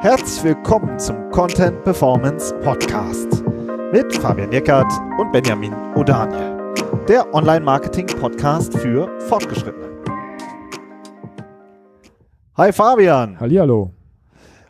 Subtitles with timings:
[0.00, 3.42] Herzlich willkommen zum Content Performance Podcast
[3.92, 10.02] mit Fabian Eckert und Benjamin O'Daniel, der Online-Marketing-Podcast für Fortgeschrittene.
[12.56, 13.40] Hi Fabian.
[13.40, 13.92] Hallihallo.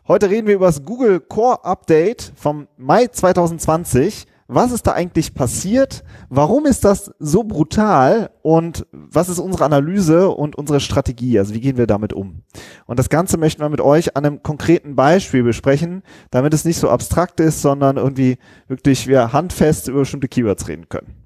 [0.07, 5.33] Heute reden wir über das Google Core Update vom Mai 2020 was ist da eigentlich
[5.33, 6.03] passiert?
[6.29, 8.29] Warum ist das so brutal?
[8.43, 11.39] Und was ist unsere Analyse und unsere Strategie?
[11.39, 12.43] Also wie gehen wir damit um?
[12.85, 16.77] Und das Ganze möchten wir mit euch an einem konkreten Beispiel besprechen, damit es nicht
[16.77, 21.25] so abstrakt ist, sondern irgendwie wirklich wir handfest über bestimmte Keywords reden können.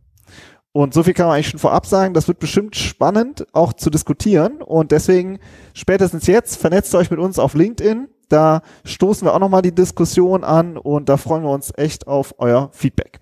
[0.71, 2.13] Und so viel kann man eigentlich schon vorab sagen.
[2.13, 4.61] Das wird bestimmt spannend auch zu diskutieren.
[4.61, 5.39] Und deswegen
[5.73, 10.43] spätestens jetzt vernetzt euch mit uns auf LinkedIn da stoßen wir auch nochmal die Diskussion
[10.43, 13.19] an und da freuen wir uns echt auf euer Feedback.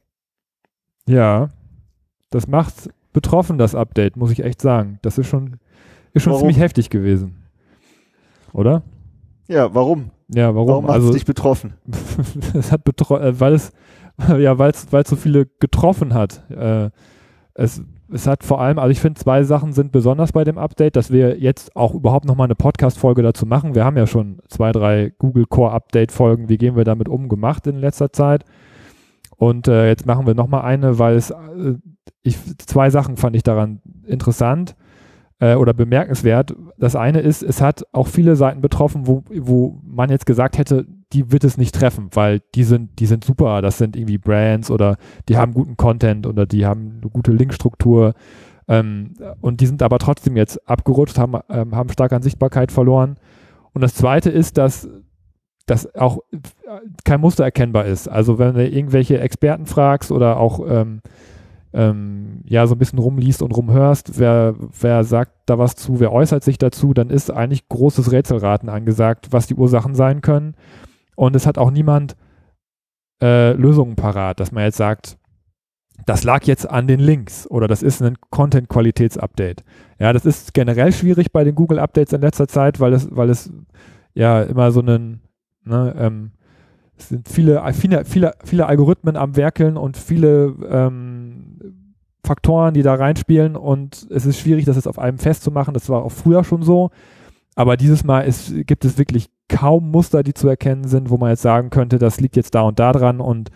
[1.08, 1.50] Ja,
[2.30, 5.00] das macht betroffen, das Update, muss ich echt sagen.
[5.02, 5.58] Das ist schon,
[6.14, 7.44] ist schon ziemlich heftig gewesen.
[8.54, 8.84] Oder?
[9.48, 10.12] Ja, warum?
[10.28, 10.68] Ja, warum?
[10.68, 11.74] Warum hat also, es dich betroffen?
[12.54, 13.72] es hat betroffen, äh, weil es,
[14.38, 16.50] ja, weil es, weil es so viele getroffen hat.
[16.52, 16.90] Äh,
[17.58, 20.96] es es hat vor allem, also ich finde, zwei Sachen sind besonders bei dem Update,
[20.96, 23.76] dass wir jetzt auch überhaupt nochmal eine Podcast-Folge dazu machen.
[23.76, 27.68] Wir haben ja schon zwei, drei Google Core Update-Folgen, wie gehen wir damit um, gemacht
[27.68, 28.46] in letzter Zeit.
[29.36, 31.76] Und äh, jetzt machen wir nochmal eine, weil es, äh,
[32.24, 34.76] ich, zwei Sachen fand ich daran interessant
[35.40, 36.56] äh, oder bemerkenswert.
[36.78, 40.86] Das eine ist, es hat auch viele Seiten betroffen, wo, wo man jetzt gesagt hätte,
[41.14, 43.62] die wird es nicht treffen, weil die sind, die sind super.
[43.62, 44.98] Das sind irgendwie Brands oder
[45.30, 48.14] die haben guten Content oder die haben eine gute Linkstruktur.
[48.68, 53.16] Ähm, und die sind aber trotzdem jetzt abgerutscht, haben, ähm, haben stark an Sichtbarkeit verloren.
[53.74, 54.90] Und das zweite ist, dass
[55.66, 56.20] das auch
[57.04, 58.08] kein Muster erkennbar ist.
[58.08, 61.02] Also wenn du irgendwelche Experten fragst oder auch ähm,
[61.74, 66.12] ähm, ja so ein bisschen rumliest und rumhörst, wer, wer sagt da was zu, wer
[66.12, 70.56] äußert sich dazu, dann ist eigentlich großes Rätselraten angesagt, was die Ursachen sein können.
[71.18, 72.16] Und es hat auch niemand
[73.22, 75.18] äh, Lösungen parat, dass man jetzt sagt,
[76.06, 79.64] das lag jetzt an den Links oder das ist ein Content-Qualitäts-Update.
[80.00, 83.52] Ja, das ist generell schwierig bei den Google-Updates in letzter Zeit, weil es, weil es
[84.14, 85.22] ja immer so einen,
[85.64, 86.32] ne, ähm,
[86.96, 92.94] es sind viele, viele, viele, viele Algorithmen am Werkeln und viele ähm, Faktoren, die da
[92.94, 95.74] reinspielen und es ist schwierig, das jetzt auf einem festzumachen.
[95.74, 96.92] Das war auch früher schon so.
[97.56, 101.30] Aber dieses Mal ist, gibt es wirklich kaum Muster, die zu erkennen sind, wo man
[101.30, 103.50] jetzt sagen könnte, das liegt jetzt da und da dran und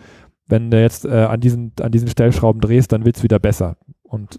[0.46, 3.76] wenn du jetzt äh, an, diesen, an diesen Stellschrauben drehst, dann wird es wieder besser.
[4.02, 4.38] Und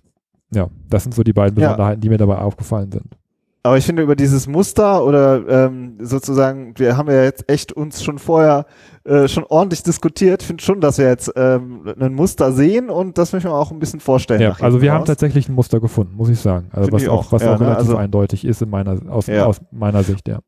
[0.53, 2.01] ja, das sind so die beiden Besonderheiten, ja.
[2.01, 3.17] die mir dabei aufgefallen sind.
[3.65, 8.03] Aber ich finde über dieses Muster oder ähm, sozusagen, wir haben ja jetzt echt uns
[8.03, 8.65] schon vorher
[9.05, 10.41] äh, schon ordentlich diskutiert.
[10.41, 13.71] Ich finde schon, dass wir jetzt ähm, ein Muster sehen und das möchten wir auch
[13.71, 14.41] ein bisschen vorstellen.
[14.41, 14.99] Ja, also wir raus.
[14.99, 16.67] haben tatsächlich ein Muster gefunden, muss ich sagen.
[16.71, 18.99] Also find was auch, auch, was ja, auch ne, relativ also, eindeutig ist in meiner,
[19.09, 19.45] aus, ja.
[19.45, 20.39] aus meiner Sicht, ja.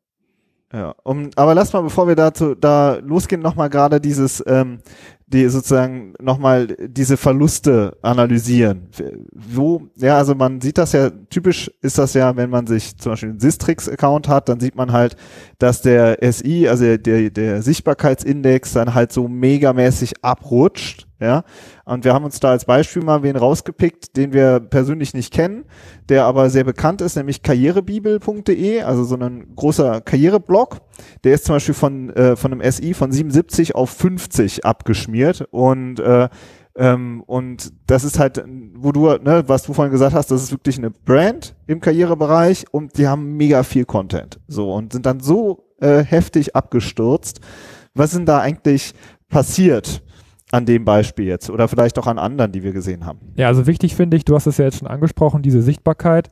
[0.72, 4.80] Ja, um, aber lass mal, bevor wir dazu da losgehen, nochmal gerade dieses, ähm,
[5.28, 8.88] die sozusagen nochmal diese Verluste analysieren.
[9.32, 13.12] Wo, ja, also man sieht das ja, typisch ist das ja, wenn man sich zum
[13.12, 15.16] Beispiel einen Sistrix-Account hat, dann sieht man halt,
[15.58, 21.44] dass der SI, also der, der Sichtbarkeitsindex dann halt so megamäßig abrutscht, ja.
[21.84, 25.64] Und wir haben uns da als Beispiel mal wen rausgepickt, den wir persönlich nicht kennen,
[26.08, 30.80] der aber sehr bekannt ist, nämlich karrierebibel.de, also so ein großer Karriereblog.
[31.24, 36.00] Der ist zum Beispiel von, äh, von einem SI von 77 auf 50 abgeschmiert und
[36.00, 36.28] äh,
[36.78, 38.44] ähm, und das ist halt,
[38.74, 42.66] wo du, ne, was du vorhin gesagt hast, das ist wirklich eine Brand im Karrierebereich
[42.70, 44.38] und die haben mega viel Content.
[44.46, 47.40] So und sind dann so äh, heftig abgestürzt.
[47.94, 48.92] Was sind da eigentlich
[49.28, 50.02] passiert?
[50.52, 53.18] An dem Beispiel jetzt oder vielleicht auch an anderen, die wir gesehen haben.
[53.36, 56.30] Ja, also wichtig finde ich, du hast es ja jetzt schon angesprochen, diese Sichtbarkeit,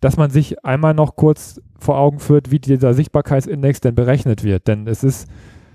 [0.00, 4.66] dass man sich einmal noch kurz vor Augen führt, wie dieser Sichtbarkeitsindex denn berechnet wird.
[4.66, 5.28] Denn es ist,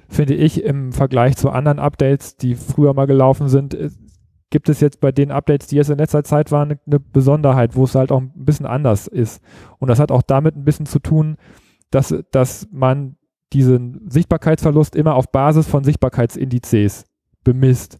[0.09, 3.89] finde ich, im Vergleich zu anderen Updates, die früher mal gelaufen sind, äh,
[4.49, 7.75] gibt es jetzt bei den Updates, die jetzt in letzter Zeit waren, eine, eine Besonderheit,
[7.75, 9.41] wo es halt auch ein bisschen anders ist.
[9.77, 11.37] Und das hat auch damit ein bisschen zu tun,
[11.91, 13.15] dass, dass man
[13.53, 17.05] diesen Sichtbarkeitsverlust immer auf Basis von Sichtbarkeitsindizes
[17.43, 17.99] bemisst.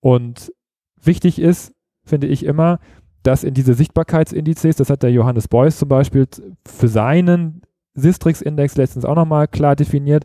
[0.00, 0.52] Und
[1.00, 1.72] wichtig ist,
[2.04, 2.78] finde ich immer,
[3.22, 6.28] dass in diese Sichtbarkeitsindizes, das hat der Johannes Beuys zum Beispiel
[6.64, 7.62] für seinen
[7.94, 10.24] Sistrix-Index letztens auch nochmal klar definiert,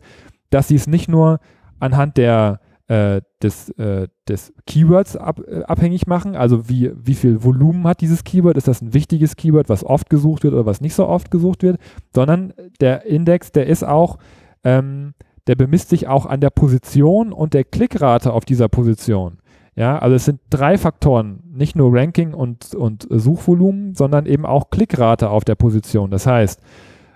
[0.51, 1.39] dass sie es nicht nur
[1.79, 7.43] anhand der, äh, des, äh, des Keywords ab, äh, abhängig machen, also wie, wie viel
[7.43, 10.81] Volumen hat dieses Keyword, ist das ein wichtiges Keyword, was oft gesucht wird oder was
[10.81, 11.79] nicht so oft gesucht wird,
[12.13, 14.17] sondern der Index, der ist auch
[14.63, 15.13] ähm,
[15.47, 19.37] der bemisst sich auch an der Position und der Klickrate auf dieser Position.
[19.75, 24.69] Ja, also es sind drei Faktoren, nicht nur Ranking und, und Suchvolumen, sondern eben auch
[24.69, 26.11] Klickrate auf der Position.
[26.11, 26.61] Das heißt,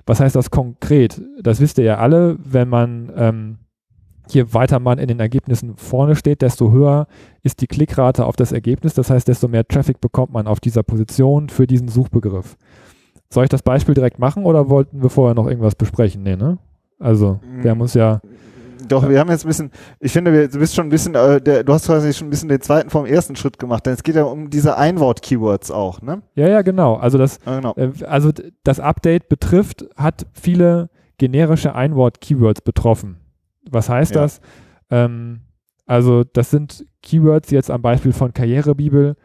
[0.05, 1.21] Was heißt das konkret?
[1.41, 3.57] Das wisst ihr ja alle, wenn man ähm,
[4.27, 7.07] je weiter man in den Ergebnissen vorne steht, desto höher
[7.43, 8.93] ist die Klickrate auf das Ergebnis.
[8.93, 12.57] Das heißt, desto mehr Traffic bekommt man auf dieser Position für diesen Suchbegriff.
[13.29, 16.23] Soll ich das Beispiel direkt machen oder wollten wir vorher noch irgendwas besprechen?
[16.23, 16.57] Nee, ne?
[16.99, 17.77] Also, der Mm.
[17.77, 18.21] muss ja.
[18.87, 21.41] Doch, wir haben jetzt ein bisschen, ich finde, wir, du bist schon ein bisschen, äh,
[21.41, 24.03] der, du hast quasi schon ein bisschen den zweiten vom ersten Schritt gemacht, denn es
[24.03, 26.21] geht ja um diese Einwort-Keywords auch, ne?
[26.35, 26.95] Ja, ja, genau.
[26.95, 27.73] Also das, Ja, genau.
[27.77, 28.31] äh, also
[28.63, 33.17] das Update betrifft, hat viele generische Einwort-Keywords betroffen.
[33.71, 34.21] Was heißt Ja.
[34.21, 34.39] das?
[34.91, 35.39] Ähm,
[35.87, 39.15] also das sind Keywords jetzt am Beispiel von Karrierebibel,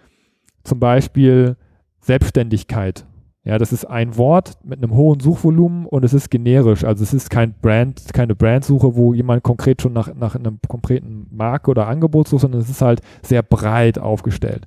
[0.65, 1.57] zum Beispiel
[2.01, 3.07] Selbstständigkeit.
[3.43, 6.85] Ja, das ist ein Wort mit einem hohen Suchvolumen und es ist generisch.
[6.85, 11.27] Also es ist kein Brand, keine Brandsuche, wo jemand konkret schon nach, nach einem konkreten
[11.31, 14.67] Marke oder Angebot sucht, sondern es ist halt sehr breit aufgestellt.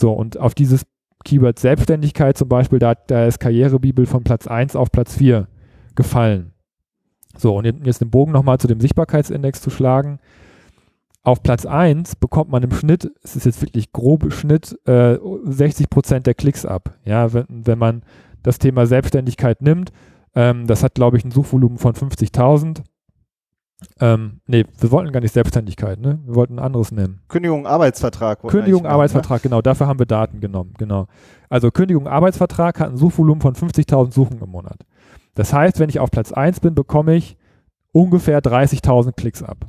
[0.00, 0.86] So, und auf dieses
[1.24, 5.46] Keyword Selbstständigkeit zum Beispiel, da, da ist Karrierebibel von Platz 1 auf Platz 4
[5.94, 6.52] gefallen.
[7.36, 10.18] So, und jetzt den Bogen nochmal zu dem Sichtbarkeitsindex zu schlagen.
[11.24, 15.88] Auf Platz 1 bekommt man im Schnitt, es ist jetzt wirklich grobe Schnitt, äh, 60
[15.88, 16.98] Prozent der Klicks ab.
[17.06, 18.02] Ja, wenn, wenn man
[18.42, 19.90] das Thema Selbstständigkeit nimmt,
[20.34, 22.82] ähm, das hat, glaube ich, ein Suchvolumen von 50.000.
[24.00, 26.20] Ähm, nee, wir wollten gar nicht Selbstständigkeit, ne?
[26.26, 27.22] Wir wollten ein anderes nehmen.
[27.28, 28.42] Kündigung, Arbeitsvertrag.
[28.42, 31.06] Kündigung, machen, Arbeitsvertrag, genau, dafür haben wir Daten genommen, genau.
[31.48, 34.84] Also Kündigung, Arbeitsvertrag hat ein Suchvolumen von 50.000 Suchen im Monat.
[35.34, 37.38] Das heißt, wenn ich auf Platz 1 bin, bekomme ich
[37.92, 39.68] ungefähr 30.000 Klicks ab.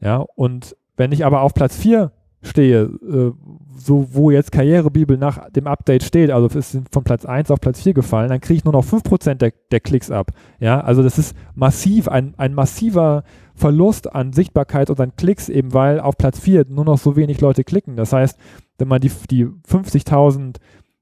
[0.00, 2.12] Ja, und wenn ich aber auf Platz 4
[2.42, 3.32] stehe, äh,
[3.76, 7.60] so wo jetzt Karrierebibel nach dem Update steht, also es ist von Platz 1 auf
[7.60, 10.32] Platz 4 gefallen, dann kriege ich nur noch 5% der, der Klicks ab.
[10.58, 13.24] Ja, also das ist massiv, ein, ein massiver
[13.54, 17.40] Verlust an Sichtbarkeit und an Klicks, eben weil auf Platz 4 nur noch so wenig
[17.40, 17.96] Leute klicken.
[17.96, 18.38] Das heißt,
[18.78, 20.56] wenn man die, die 50.000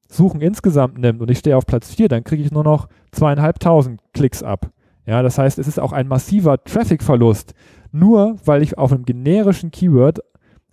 [0.09, 4.01] Suchen insgesamt nimmt und ich stehe auf Platz 4, dann kriege ich nur noch zweieinhalbtausend
[4.13, 4.71] Klicks ab.
[5.07, 7.55] Ja, das heißt, es ist auch ein massiver Traffic-Verlust,
[7.93, 10.21] nur weil ich auf einem generischen Keyword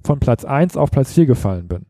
[0.03, 1.85] von Platz 1 auf Platz 4 gefallen bin.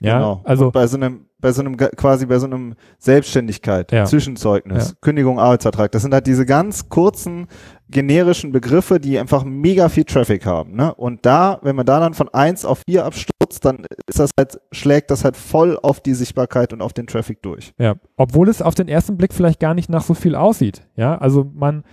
[0.00, 0.40] Ja, genau.
[0.44, 4.04] also Und bei so einem, bei so einem, quasi bei so einem Selbstständigkeit, Ja.
[4.04, 4.94] Zwischenzeugnis, Ja.
[5.00, 7.46] Kündigung, Arbeitsvertrag, das sind halt diese ganz kurzen,
[7.90, 10.94] generischen Begriffe, die einfach mega viel Traffic haben, ne?
[10.94, 14.58] Und da, wenn man da dann von eins auf vier abstürzt, dann ist das halt,
[14.72, 17.72] schlägt das halt voll auf die Sichtbarkeit und auf den Traffic durch.
[17.78, 20.86] Ja, obwohl es auf den ersten Blick vielleicht gar nicht nach so viel aussieht.
[20.96, 21.84] Ja, also man,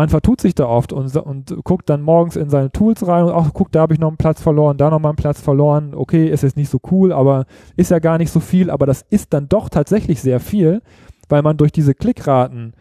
[0.00, 3.32] man vertut sich da oft und, und guckt dann morgens in seine Tools rein und
[3.32, 5.92] ach, guck, da habe ich noch einen Platz verloren, da noch mal einen Platz verloren.
[5.94, 7.44] Okay, ist jetzt nicht so cool, aber
[7.76, 10.80] ist ja gar nicht so viel, aber das ist dann doch tatsächlich sehr viel,
[11.28, 12.72] weil man durch diese Klickraten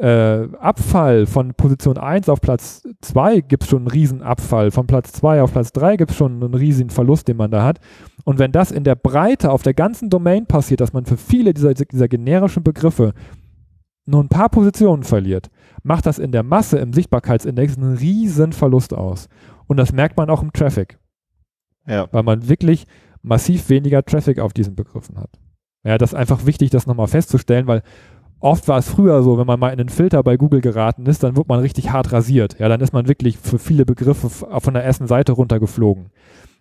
[0.00, 4.86] äh, Abfall von Position 1 auf Platz 2 gibt es schon einen riesen Abfall, von
[4.86, 7.80] Platz 2 auf Platz 3 gibt es schon einen riesigen Verlust, den man da hat.
[8.24, 11.52] Und wenn das in der Breite auf der ganzen Domain passiert, dass man für viele
[11.52, 13.12] dieser, dieser generischen Begriffe
[14.06, 15.50] nur ein paar Positionen verliert,
[15.82, 19.28] macht das in der Masse im Sichtbarkeitsindex einen riesen Verlust aus.
[19.66, 20.98] Und das merkt man auch im Traffic,
[21.86, 22.08] Ja.
[22.12, 22.86] weil man wirklich
[23.22, 25.30] massiv weniger Traffic auf diesen Begriffen hat.
[25.84, 27.82] Ja, das ist einfach wichtig, das nochmal festzustellen, weil
[28.38, 31.22] oft war es früher so, wenn man mal in den Filter bei Google geraten ist,
[31.22, 32.58] dann wird man richtig hart rasiert.
[32.58, 36.10] Ja, dann ist man wirklich für viele Begriffe von der ersten Seite runtergeflogen.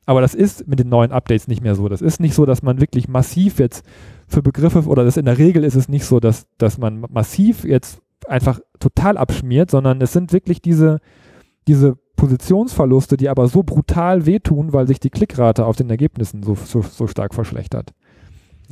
[0.08, 1.90] Aber das ist mit den neuen Updates nicht mehr so.
[1.90, 3.84] Das ist nicht so, dass man wirklich massiv jetzt
[4.28, 7.64] für Begriffe, oder das in der Regel ist es nicht so, dass, dass man massiv
[7.64, 11.00] jetzt einfach total abschmiert, sondern es sind wirklich diese,
[11.68, 16.56] diese Positionsverluste, die aber so brutal wehtun, weil sich die Klickrate auf den Ergebnissen so,
[16.56, 17.94] so, so stark verschlechtert.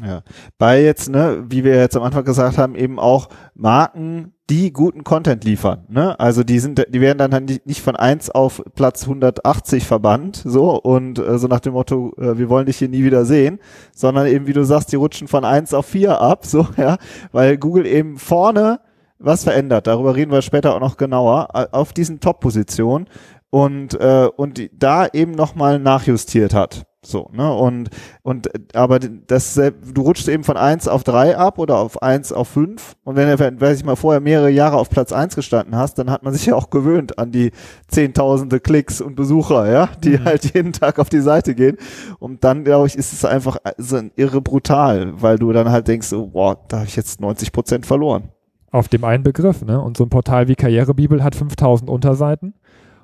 [0.02, 0.24] Ja.
[0.58, 5.04] Bei jetzt, ne, wie wir jetzt am Anfang gesagt haben, eben auch Marken, die guten
[5.04, 6.20] Content liefern, ne?
[6.20, 10.82] Also die sind, die werden dann halt nicht von eins auf Platz 180 verbannt, so,
[10.82, 13.60] und äh, so nach dem Motto, äh, wir wollen dich hier nie wieder sehen,
[13.96, 16.98] sondern eben, wie du sagst, die rutschen von eins auf vier ab, so, ja,
[17.32, 18.80] weil Google eben vorne
[19.20, 23.08] was verändert, darüber reden wir später auch noch genauer, auf diesen Top-Positionen
[23.50, 26.86] und, äh, und die, da eben nochmal nachjustiert hat.
[27.06, 27.54] So, ne?
[27.54, 27.90] Und,
[28.22, 32.48] und aber das, du rutschst eben von eins auf drei ab oder auf eins auf
[32.48, 32.96] fünf.
[33.04, 36.10] Und wenn du, weiß ich mal, vorher mehrere Jahre auf Platz eins gestanden hast, dann
[36.10, 37.52] hat man sich ja auch gewöhnt an die
[37.90, 40.26] zehntausende Klicks und Besucher, ja, die Mhm.
[40.26, 41.78] halt jeden Tag auf die Seite gehen.
[42.20, 45.88] Und dann, glaube ich, ist es einfach so ein irre brutal, weil du dann halt
[45.88, 48.30] denkst, so, boah, da habe ich jetzt 90 Prozent verloren.
[48.72, 49.80] Auf dem einen Begriff, ne?
[49.82, 52.54] Und so ein Portal wie Karrierebibel hat 5000 Unterseiten.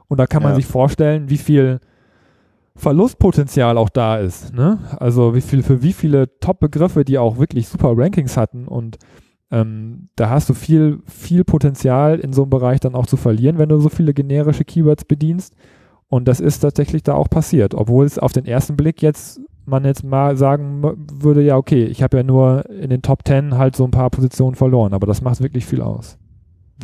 [0.08, 0.56] Und da kann man Ja.
[0.56, 1.79] sich vorstellen, wie viel
[2.79, 4.53] Verlustpotenzial auch da ist.
[4.53, 4.79] Ne?
[5.00, 8.98] Also wie viel für wie viele Top-Begriffe, die auch wirklich super Rankings hatten und
[9.51, 13.57] ähm, da hast du viel, viel Potenzial in so einem Bereich dann auch zu verlieren,
[13.57, 15.55] wenn du so viele generische Keywords bedienst.
[16.07, 19.86] Und das ist tatsächlich da auch passiert, obwohl es auf den ersten Blick jetzt man
[19.86, 20.81] jetzt mal sagen
[21.13, 24.09] würde, ja, okay, ich habe ja nur in den Top 10 halt so ein paar
[24.09, 26.17] Positionen verloren, aber das macht wirklich viel aus.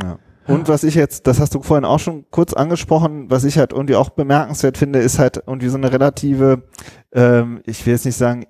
[0.02, 0.18] Ja.
[0.48, 3.74] Und was ich jetzt, das hast du vorhin auch schon kurz angesprochen, was ich halt
[3.74, 6.64] irgendwie auch bemerkenswert finde, ist halt irgendwie so eine relative,
[7.14, 8.46] ähm, ich will jetzt nicht sagen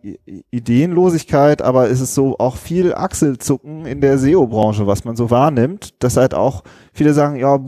[0.51, 6.03] Ideenlosigkeit, aber es ist so auch viel Achselzucken in der SEO-Branche, was man so wahrnimmt,
[6.03, 7.59] dass halt auch viele sagen, ja,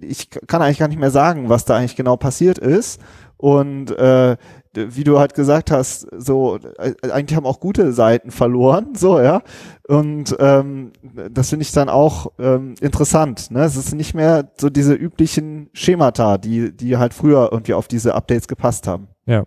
[0.00, 3.00] ich kann eigentlich gar nicht mehr sagen, was da eigentlich genau passiert ist.
[3.36, 4.36] Und äh,
[4.74, 9.42] wie du halt gesagt hast, so äh, eigentlich haben auch gute Seiten verloren, so ja.
[9.86, 10.92] Und ähm,
[11.30, 13.50] das finde ich dann auch ähm, interessant.
[13.50, 13.60] Ne?
[13.64, 18.14] Es ist nicht mehr so diese üblichen Schemata, die die halt früher irgendwie auf diese
[18.14, 19.08] Updates gepasst haben.
[19.26, 19.44] Ja.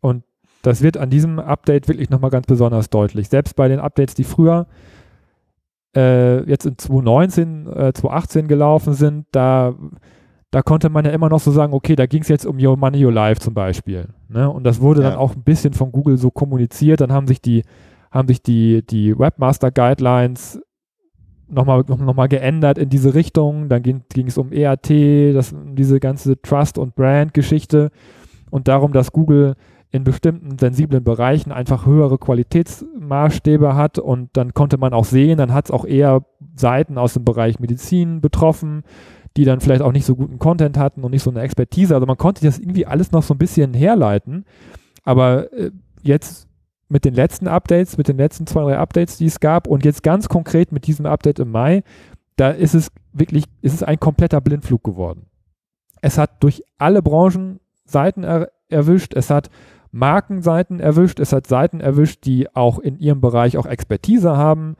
[0.00, 0.24] Und
[0.62, 3.28] das wird an diesem Update wirklich nochmal ganz besonders deutlich.
[3.28, 4.66] Selbst bei den Updates, die früher
[5.96, 9.74] äh, jetzt in 2019, äh, 2018 gelaufen sind, da
[10.50, 12.76] da konnte man ja immer noch so sagen, okay, da ging es jetzt um Your
[12.76, 14.08] Money, Your Life zum Beispiel.
[14.28, 14.50] Ne?
[14.50, 15.10] Und das wurde ja.
[15.10, 17.00] dann auch ein bisschen von Google so kommuniziert.
[17.00, 17.62] Dann haben sich die,
[18.10, 20.60] haben sich die, die Webmaster Guidelines
[21.48, 23.68] nochmal noch, noch mal geändert in diese Richtung.
[23.68, 24.90] Dann ging, es um EAT,
[25.34, 27.90] das, diese ganze Trust- und Brand-Geschichte
[28.50, 29.54] und darum, dass Google
[29.92, 35.52] in bestimmten sensiblen Bereichen einfach höhere Qualitätsmaßstäbe hat und dann konnte man auch sehen, dann
[35.52, 38.84] hat es auch eher Seiten aus dem Bereich Medizin betroffen,
[39.36, 41.94] die dann vielleicht auch nicht so guten Content hatten und nicht so eine Expertise.
[41.94, 44.44] Also man konnte das irgendwie alles noch so ein bisschen herleiten.
[45.04, 45.70] Aber äh,
[46.02, 46.48] jetzt
[46.88, 50.02] mit den letzten Updates, mit den letzten zwei, drei Updates, die es gab und jetzt
[50.02, 51.84] ganz konkret mit diesem Update im Mai,
[52.36, 55.26] da ist es wirklich, ist es ein kompletter Blindflug geworden.
[56.02, 59.50] Es hat durch alle Branchen Seiten er, erwischt, es hat
[59.92, 64.76] Markenseiten erwischt, es hat Seiten erwischt, die auch in ihrem Bereich auch Expertise haben,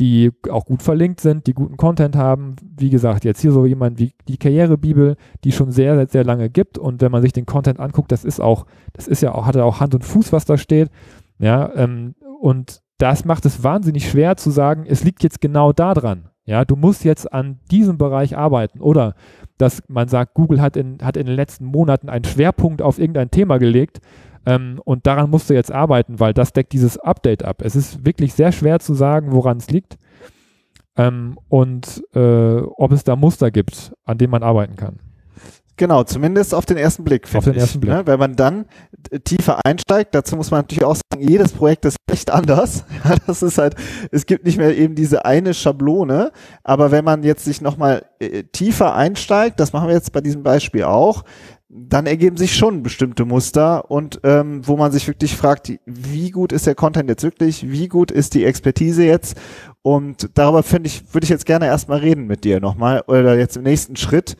[0.00, 2.56] die auch gut verlinkt sind, die guten Content haben.
[2.76, 6.50] Wie gesagt, jetzt hier so jemand wie die Karrierebibel, die schon sehr, sehr, sehr lange
[6.50, 6.78] gibt.
[6.78, 9.54] Und wenn man sich den Content anguckt, das ist auch, das ist ja auch, hat
[9.54, 10.90] ja auch Hand und Fuß, was da steht.
[11.38, 15.94] Ja, ähm, und das macht es wahnsinnig schwer zu sagen, es liegt jetzt genau da
[15.94, 16.28] dran.
[16.46, 18.80] Ja, du musst jetzt an diesem Bereich arbeiten.
[18.80, 19.14] Oder
[19.58, 23.30] dass man sagt, Google hat in, hat in den letzten Monaten einen Schwerpunkt auf irgendein
[23.30, 24.00] Thema gelegt
[24.46, 27.62] ähm, und daran musst du jetzt arbeiten, weil das deckt dieses Update ab.
[27.62, 29.98] Es ist wirklich sehr schwer zu sagen, woran es liegt
[30.96, 34.98] ähm, und äh, ob es da Muster gibt, an denen man arbeiten kann.
[35.76, 37.26] Genau, zumindest auf den ersten Blick.
[37.34, 37.92] Auf den ersten Blick.
[37.92, 38.06] Ne?
[38.06, 38.66] Wenn man dann
[39.24, 42.84] tiefer einsteigt, dazu muss man natürlich auch sagen, jedes Projekt ist echt anders.
[43.04, 43.74] Ja, das ist halt,
[44.12, 46.32] es gibt nicht mehr eben diese eine Schablone,
[46.62, 50.42] aber wenn man jetzt sich nochmal äh, tiefer einsteigt, das machen wir jetzt bei diesem
[50.42, 51.24] Beispiel auch,
[51.76, 56.52] dann ergeben sich schon bestimmte Muster und ähm, wo man sich wirklich fragt, wie gut
[56.52, 59.36] ist der Content jetzt wirklich, wie gut ist die Expertise jetzt
[59.82, 63.56] und darüber finde ich, würde ich jetzt gerne erstmal reden mit dir nochmal oder jetzt
[63.56, 64.36] im nächsten Schritt.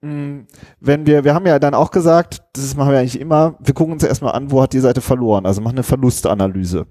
[0.00, 0.46] Hm,
[0.78, 3.94] wenn wir, wir haben ja dann auch gesagt, das machen wir eigentlich immer, wir gucken
[3.94, 6.86] uns erstmal an, wo hat die Seite verloren, also machen eine Verlustanalyse.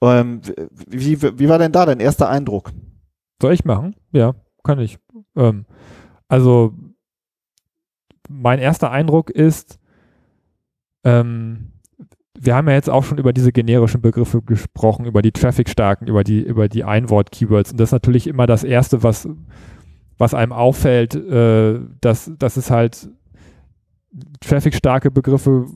[0.00, 0.40] Ähm,
[0.88, 2.72] wie, wie war denn da dein erster Eindruck?
[3.40, 3.94] Soll ich machen?
[4.10, 4.98] Ja, kann ich.
[5.36, 5.64] Ähm,
[6.26, 6.74] also
[8.32, 9.78] mein erster Eindruck ist,
[11.04, 11.72] ähm,
[12.38, 16.24] wir haben ja jetzt auch schon über diese generischen Begriffe gesprochen, über die Traffic-starken, über
[16.24, 17.72] die, über die Einwort-Keywords.
[17.72, 19.28] Und das ist natürlich immer das Erste, was,
[20.18, 23.10] was einem auffällt, äh, dass, dass es halt
[24.40, 25.66] Traffic-starke Begriffe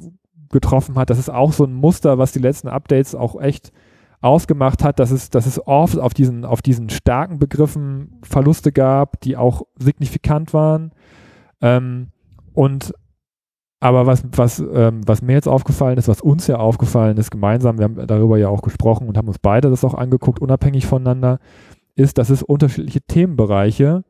[0.50, 1.10] getroffen hat.
[1.10, 3.72] Das ist auch so ein Muster, was die letzten Updates auch echt
[4.20, 9.20] ausgemacht hat, dass es, dass es oft auf diesen, auf diesen starken Begriffen Verluste gab,
[9.20, 10.92] die auch signifikant waren.
[11.60, 12.08] Ähm,
[12.56, 12.92] und
[13.78, 17.78] aber was, was, ähm, was mir jetzt aufgefallen ist, was uns ja aufgefallen ist, gemeinsam,
[17.78, 21.38] wir haben darüber ja auch gesprochen und haben uns beide das auch angeguckt, unabhängig voneinander,
[21.94, 24.04] ist, dass es unterschiedliche Themenbereiche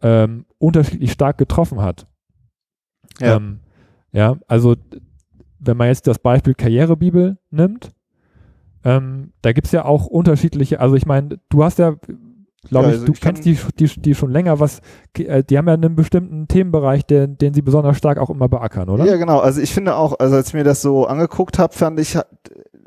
[0.00, 2.06] ähm, unterschiedlich stark getroffen hat.
[3.18, 3.36] Ja.
[3.36, 3.60] Ähm,
[4.12, 4.76] ja, also
[5.58, 7.90] wenn man jetzt das Beispiel Karrierebibel nimmt,
[8.84, 11.96] ähm, da gibt es ja auch unterschiedliche, also ich meine, du hast ja,
[12.68, 14.80] glaube ja, also ich, du ich kennst die, die, die schon länger, was,
[15.18, 18.88] äh, die haben ja einen bestimmten Themenbereich, den, den sie besonders stark auch immer beackern,
[18.88, 19.06] oder?
[19.06, 19.38] Ja, genau.
[19.38, 22.18] Also ich finde auch, also als ich mir das so angeguckt habe, fand ich,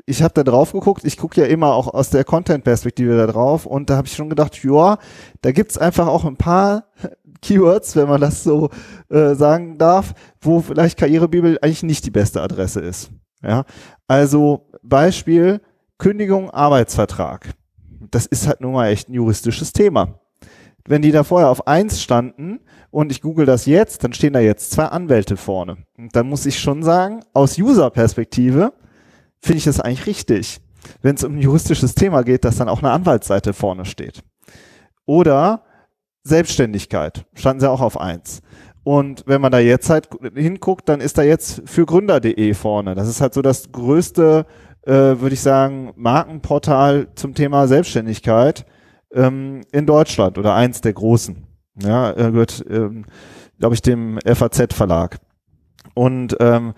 [0.06, 3.66] ich habe da drauf geguckt, ich gucke ja immer auch aus der Content-Perspektive da drauf
[3.66, 4.98] und da habe ich schon gedacht, ja,
[5.42, 6.84] da gibt's einfach auch ein paar
[7.42, 8.70] Keywords, wenn man das so
[9.10, 13.10] äh, sagen darf, wo vielleicht Karrierebibel eigentlich nicht die beste Adresse ist.
[13.42, 13.64] Ja,
[14.06, 15.60] also Beispiel
[15.98, 17.54] Kündigung, Arbeitsvertrag
[18.14, 20.20] das ist halt nun mal echt ein juristisches Thema.
[20.86, 24.40] Wenn die da vorher auf eins standen und ich google das jetzt, dann stehen da
[24.40, 25.78] jetzt zwei Anwälte vorne.
[25.96, 28.72] Und dann muss ich schon sagen, aus User-Perspektive
[29.40, 30.60] finde ich das eigentlich richtig,
[31.02, 34.22] wenn es um ein juristisches Thema geht, dass dann auch eine Anwaltsseite vorne steht.
[35.06, 35.64] Oder
[36.22, 38.42] Selbstständigkeit, standen sie auch auf eins.
[38.84, 42.94] Und wenn man da jetzt halt hinguckt, dann ist da jetzt für Gründer.de vorne.
[42.94, 44.46] Das ist halt so das größte,
[44.86, 48.66] äh, würde ich sagen, Markenportal zum Thema Selbstständigkeit
[49.12, 51.46] ähm, in Deutschland oder eins der großen.
[51.82, 53.06] Ja, er gehört, ähm,
[53.58, 55.18] glaube ich, dem FAZ-Verlag.
[55.94, 56.74] Und ähm,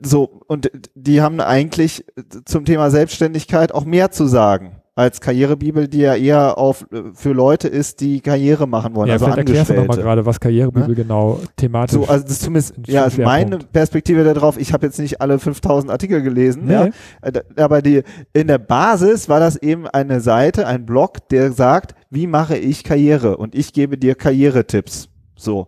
[0.00, 2.04] so, und die haben eigentlich
[2.44, 7.68] zum Thema Selbstständigkeit auch mehr zu sagen als Karrierebibel, die ja eher auf für Leute
[7.68, 9.08] ist, die Karriere machen wollen.
[9.08, 10.94] Ja, also erklärst du nochmal gerade, was Karrierebibel Ne?
[10.94, 13.58] genau thematisch So, also das ist zumindest, ja, also meine.
[13.58, 16.72] Perspektive darauf, ich habe jetzt nicht alle 5000 Artikel gelesen, Nee.
[16.72, 16.88] ja,
[17.20, 21.94] Äh, aber die, in der Basis war das eben eine Seite, ein Blog, der sagt,
[22.08, 25.10] wie mache ich Karriere und ich gebe dir Karrieretipps.
[25.36, 25.66] So.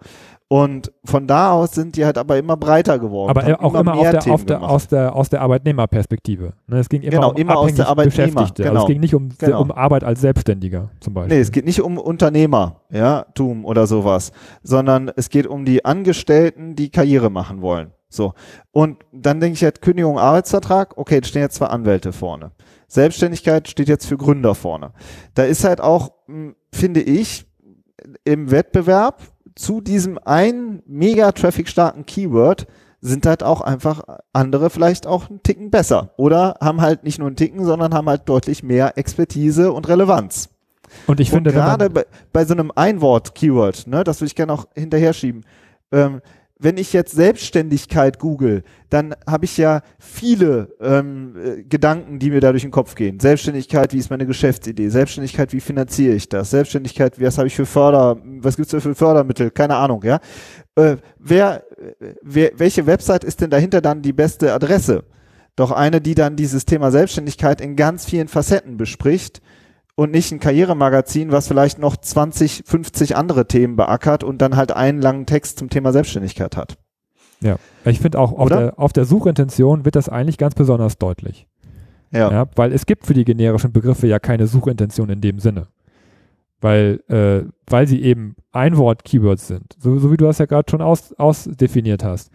[0.50, 3.28] Und von da aus sind die halt aber immer breiter geworden.
[3.30, 6.54] Aber auch immer, auf mehr der, auf der, aus, der, aus der Arbeitnehmerperspektive.
[6.66, 8.62] Ne, es ging immer Genau, um immer aus der Beschäftigte.
[8.62, 8.80] Also genau.
[8.80, 9.60] es ging nicht um, Genau.
[9.60, 11.36] um Arbeit als Selbstständiger zum Beispiel.
[11.36, 15.84] Nee, es geht nicht um Unternehmer, ja, Tum oder sowas, sondern es geht um die
[15.84, 17.92] Angestellten, die Karriere machen wollen.
[18.08, 18.32] So.
[18.72, 22.52] Und dann denke ich halt, Kündigung, Arbeitsvertrag, okay, stehen jetzt zwei Anwälte vorne.
[22.86, 24.92] Selbstständigkeit steht jetzt für Gründer vorne.
[25.34, 27.44] Da ist halt auch, mh, finde ich,
[28.24, 29.20] im Wettbewerb
[29.58, 32.68] zu diesem einen mega traffic-starken Keyword
[33.00, 36.10] sind halt auch einfach andere vielleicht auch einen Ticken besser.
[36.16, 40.50] Oder haben halt nicht nur einen Ticken, sondern haben halt deutlich mehr Expertise und Relevanz.
[41.08, 44.52] Und ich finde, und gerade bei, bei so einem Einwort-Keyword, ne, das würde ich gerne
[44.52, 45.44] auch hinterher schieben.
[45.90, 46.20] Ähm,
[46.60, 52.40] wenn ich jetzt Selbstständigkeit google, dann habe ich ja viele ähm, äh, Gedanken, die mir
[52.40, 53.20] da durch den Kopf gehen.
[53.20, 54.88] Selbstständigkeit, wie ist meine Geschäftsidee?
[54.88, 56.50] Selbstständigkeit, wie finanziere ich das?
[56.50, 59.50] Selbstständigkeit, was habe ich für Förder, was gibt's da für Fördermittel?
[59.50, 60.18] Keine Ahnung, ja.
[60.74, 61.62] Äh, wer,
[62.00, 65.04] äh, wer, welche Website ist denn dahinter dann die beste Adresse?
[65.54, 69.40] Doch eine, die dann dieses Thema Selbstständigkeit in ganz vielen Facetten bespricht
[69.98, 74.70] und nicht ein Karrieremagazin, was vielleicht noch 20, 50 andere Themen beackert und dann halt
[74.70, 76.78] einen langen Text zum Thema Selbstständigkeit hat.
[77.40, 81.48] ja, ich finde auch auf der, auf der Suchintention wird das eigentlich ganz besonders deutlich.
[82.12, 82.30] Ja.
[82.30, 85.66] Ja, weil es gibt für die generischen Begriffe ja keine Suchintention in dem Sinne.
[86.60, 90.80] Weil, äh, weil sie eben Einwort-Keywords sind, so, so wie du das ja gerade schon
[90.80, 92.30] aus, ausdefiniert hast.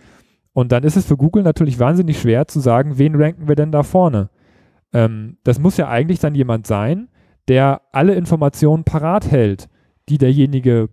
[0.51, 3.71] Und dann ist es für Google natürlich wahnsinnig schwer zu sagen, wen ranken wir denn
[3.71, 4.29] da vorne.
[4.91, 7.07] Ähm, das muss ja eigentlich dann jemand sein,
[7.47, 9.67] der alle Informationen parat hält,
[10.09, 10.89] die derjenige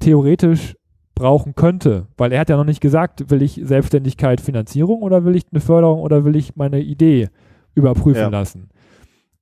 [0.00, 0.76] theoretisch
[1.14, 2.06] brauchen könnte.
[2.16, 5.60] Weil er hat ja noch nicht gesagt, will ich Selbstständigkeit, Finanzierung oder will ich eine
[5.60, 7.28] Förderung oder will ich meine Idee
[7.74, 8.28] überprüfen Ja.
[8.28, 8.68] lassen.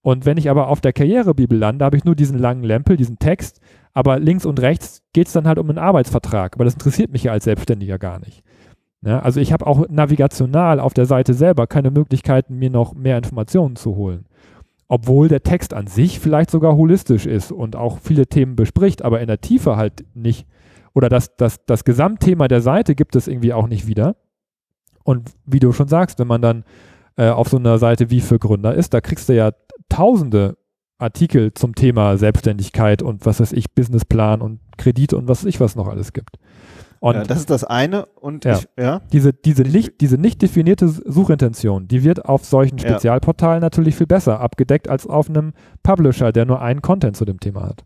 [0.02, 3.18] Und wenn ich aber auf der Karrierebibel lande, habe ich nur diesen langen Lempel, diesen
[3.20, 3.60] Text,
[3.92, 6.56] aber links und rechts geht es dann halt um einen Arbeitsvertrag.
[6.56, 8.42] Aber das interessiert mich ja als Selbstständiger gar nicht.
[9.04, 13.16] Ja, also ich habe auch navigational auf der Seite selber keine Möglichkeiten, mir noch mehr
[13.16, 14.26] Informationen zu holen.
[14.94, 19.22] Obwohl der Text an sich vielleicht sogar holistisch ist und auch viele Themen bespricht, aber
[19.22, 20.46] in der Tiefe halt nicht.
[20.92, 24.16] Oder das, das, das Gesamtthema der Seite gibt es irgendwie auch nicht wieder.
[25.02, 26.64] Und wie du schon sagst, wenn man dann
[27.16, 29.52] äh, auf so einer Seite wie für Gründer ist, da kriegst du ja
[29.88, 30.58] tausende
[30.98, 35.58] Artikel zum Thema Selbstständigkeit und was weiß ich, Businessplan und Kredit und was weiß ich,
[35.58, 36.36] was noch alles gibt.
[37.02, 38.52] Und ja, das ist das eine und Ja.
[38.58, 42.78] ich, ja, diese, diese, nicht, diese nicht definierte Suchintention, die wird auf solchen.
[42.78, 47.40] Spezialportalen natürlich viel besser abgedeckt als auf einem Publisher, der nur einen Content zu dem
[47.40, 47.82] Thema hat.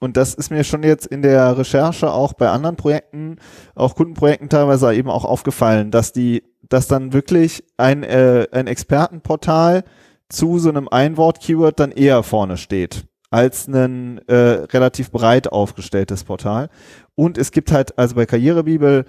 [0.00, 3.36] Und das ist mir schon jetzt in der Recherche auch bei anderen Projekten,
[3.74, 9.84] auch Kundenprojekten teilweise eben auch aufgefallen, dass die, dass dann wirklich ein, äh, ein Expertenportal
[10.30, 14.34] zu so einem Einwort-Keyword dann eher vorne steht als ein äh,
[14.72, 16.68] relativ breit aufgestelltes Portal.
[17.16, 19.04] Und es gibt halt, also bei Karrierebibel,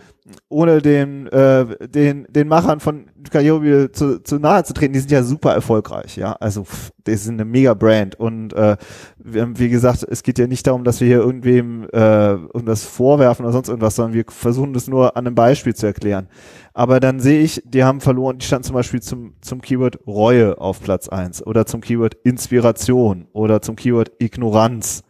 [0.48, 5.12] ohne den, äh, den, den Machern von Karrierebibel zu, zu nahe zu treten, die sind
[5.12, 6.34] ja super erfolgreich, ja.
[6.34, 8.20] Also pff, die sind eine mega Brand.
[8.20, 8.78] Und äh,
[9.18, 13.54] wie gesagt, es geht ja nicht darum, dass wir hier irgendwem äh, irgendwas vorwerfen oder
[13.54, 16.28] sonst irgendwas, sondern wir versuchen das nur an einem Beispiel zu erklären.
[16.76, 20.60] Aber dann sehe ich, die haben verloren, die standen zum Beispiel zum, zum Keyword Reue
[20.60, 25.04] auf Platz eins oder zum Keyword Inspiration oder zum Keyword Ignoranz.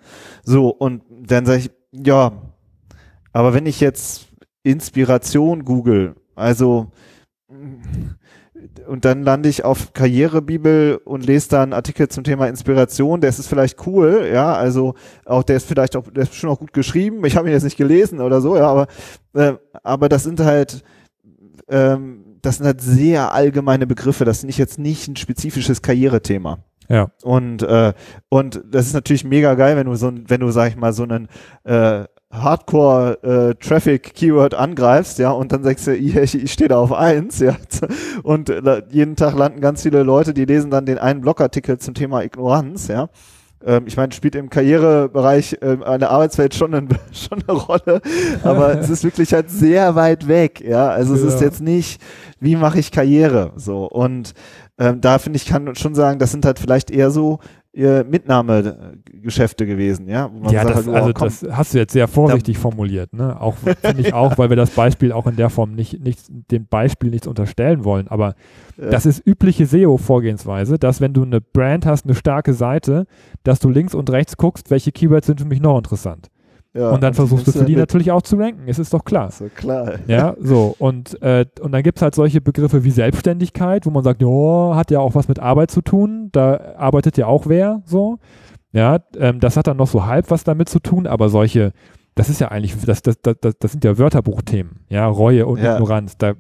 [0.44, 2.32] So, und dann sage ich, ja,
[3.36, 4.28] aber wenn ich jetzt
[4.64, 6.88] Inspiration google, also
[8.88, 13.32] und dann lande ich auf Karrierebibel und lese da einen Artikel zum Thema Inspiration, der
[13.32, 14.96] ist vielleicht cool, ja, also
[15.26, 17.66] auch der ist vielleicht auch, der ist schon auch gut geschrieben, ich habe ihn jetzt
[17.66, 18.88] nicht gelesen oder so, ja, aber,
[19.34, 20.82] äh, aber das sind halt,
[21.68, 26.60] ähm, das sind halt sehr allgemeine Begriffe, das ist jetzt nicht ein spezifisches Karrierethema.
[26.88, 27.12] Ja.
[27.22, 27.92] Und, äh,
[28.30, 30.94] und das ist natürlich mega geil, wenn du so ein, wenn du, sag ich mal,
[30.94, 31.28] so einen
[31.66, 32.06] äh,
[32.42, 36.94] Hardcore äh, Traffic Keyword angreifst, ja, und dann sagst du, ich, ich stehe da auf
[36.94, 37.56] eins, ja,
[38.24, 41.94] und äh, jeden Tag landen ganz viele Leute, die lesen dann den einen Blogartikel zum
[41.94, 43.10] Thema Ignoranz, ja,
[43.66, 48.02] ähm, ich meine, spielt im Karrierebereich ähm, eine Arbeitswelt schon, ein, schon eine Rolle,
[48.44, 50.90] aber es ist wirklich halt sehr weit weg, ja.
[50.90, 51.28] Also es Ja.
[51.30, 52.02] ist jetzt nicht,
[52.40, 54.34] wie mache ich Karriere, so und
[54.78, 59.66] ähm, da finde ich, kann schon sagen, das sind halt vielleicht eher so äh, Mitnahmegeschäfte
[59.66, 60.30] gewesen, ja.
[60.34, 62.58] Wo man Ja, sagt das, halt, oh, also komm, das hast du jetzt sehr vorsichtig
[62.58, 63.40] formuliert, ne?
[63.40, 66.20] Auch finde ich auch, weil wir das Beispiel auch in der Form nicht, nicht
[66.52, 68.08] dem Beispiel nichts unterstellen wollen.
[68.08, 68.36] Aber
[68.78, 68.90] Ja.
[68.90, 73.06] das ist übliche SEO-Vorgehensweise, dass wenn du eine Brand hast, eine starke Seite,
[73.44, 76.30] dass du links und rechts guckst, welche Keywords sind für mich noch interessant.
[76.76, 77.80] Ja, und dann die versuchst du für die mit.
[77.80, 78.64] natürlich auch zu ranken.
[78.68, 79.32] Es ist doch klar.
[79.32, 79.94] So klar.
[80.08, 80.76] Ja, so.
[80.78, 84.76] Und, äh, und dann gibt es halt solche Begriffe wie Selbstständigkeit, wo man sagt, ja,
[84.76, 88.18] hat ja auch was mit Arbeit zu tun, da arbeitet ja auch wer, so.
[88.74, 91.72] Ja, ähm, das hat dann noch so halb was damit zu tun, aber solche,
[92.16, 95.76] das ist ja eigentlich, das, das, das, das sind ja Wörterbuchthemen, ja, Reue und Ja.
[95.76, 96.18] Ignoranz.
[96.18, 96.34] Da,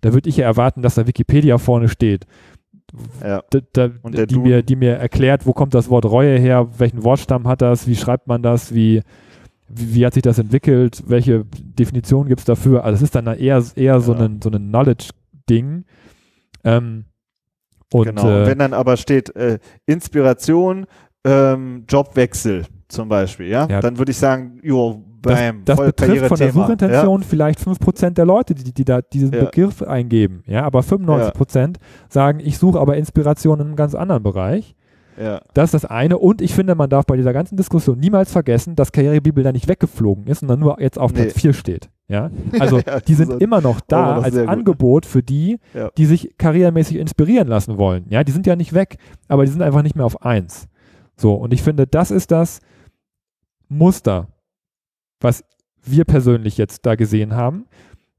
[0.00, 2.26] da würde ich ja erwarten, dass da Wikipedia vorne steht,
[3.22, 3.42] Ja.
[3.50, 4.42] da, da, Und die, Duden.
[4.44, 7.96] mir, die mir erklärt, wo kommt das Wort Reue her, welchen Wortstamm hat das, wie
[7.96, 9.02] schreibt man das, wie,
[9.68, 12.84] wie, wie hat sich das entwickelt, welche Definition gibt es dafür.
[12.84, 14.20] Also es ist dann eher, eher so Ja.
[14.20, 15.84] ein, so ein Knowledge-Ding.
[16.64, 17.04] Ähm,
[17.92, 18.28] genau.
[18.28, 20.86] Äh, wenn dann aber steht äh, Inspiration,
[21.24, 23.80] ähm, Jobwechsel zum Beispiel, ja, Ja.
[23.80, 26.52] dann würde ich sagen, jo, das, bam, das voll betrifft von der.
[26.52, 29.44] Suchintention vielleicht 5% der Leute, die, die da diesen Ja.
[29.46, 30.44] Begriff eingeben.
[30.46, 31.76] Ja, aber 95%
[32.08, 34.76] sagen, ich suche aber Inspiration in einem ganz anderen Bereich.
[35.18, 35.40] Ja.
[35.54, 36.18] Das ist das eine.
[36.18, 39.68] Und ich finde, man darf bei dieser ganzen Diskussion niemals vergessen, dass Karrierebibel da nicht
[39.68, 41.22] weggeflogen ist, sondern nur jetzt auf Nee.
[41.22, 41.90] Platz 4 steht.
[42.08, 42.30] Ja?
[42.60, 44.48] Also Ja, die sind immer noch da noch als gut.
[44.48, 45.90] Angebot für die, Ja.
[45.96, 48.04] die sich karrieremäßig inspirieren lassen wollen.
[48.10, 48.98] Ja, die sind ja nicht weg,
[49.28, 50.68] aber die sind einfach nicht mehr auf 1.
[51.16, 52.60] So, und ich finde, das ist das
[53.68, 54.28] Muster,
[55.20, 55.44] was
[55.82, 57.66] wir persönlich jetzt da gesehen haben,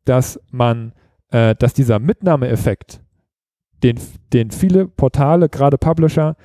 [0.06, 0.94] dass man,
[1.32, 3.02] äh, dass dieser Mitnahmeeffekt,
[3.84, 4.00] den,
[4.34, 6.36] den viele Portale, gerade Publisher,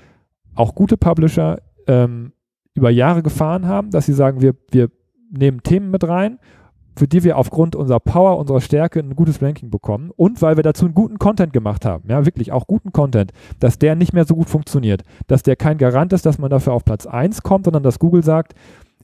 [0.54, 2.32] auch gute Publisher ähm,
[2.74, 4.90] über Jahre gefahren haben, dass sie sagen, wir, wir
[5.30, 6.38] nehmen Themen mit rein,
[6.96, 10.62] für die wir aufgrund unserer Power, unserer Stärke ein gutes Ranking bekommen und weil wir
[10.62, 14.26] dazu einen guten Content gemacht haben, ja, wirklich auch guten Content, dass der nicht mehr
[14.26, 17.64] so gut funktioniert, dass der kein Garant ist, dass man dafür auf Platz 1 kommt,
[17.64, 18.54] sondern dass Google sagt,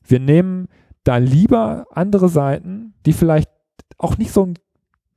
[0.06, 0.68] wir nehmen
[1.04, 3.50] da lieber andere Seiten, die vielleicht
[3.96, 4.54] auch nicht so einen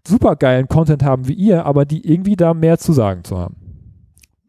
[0.08, 3.56] supergeilen Content haben wie ihr, aber die irgendwie da mehr zu sagen zu haben.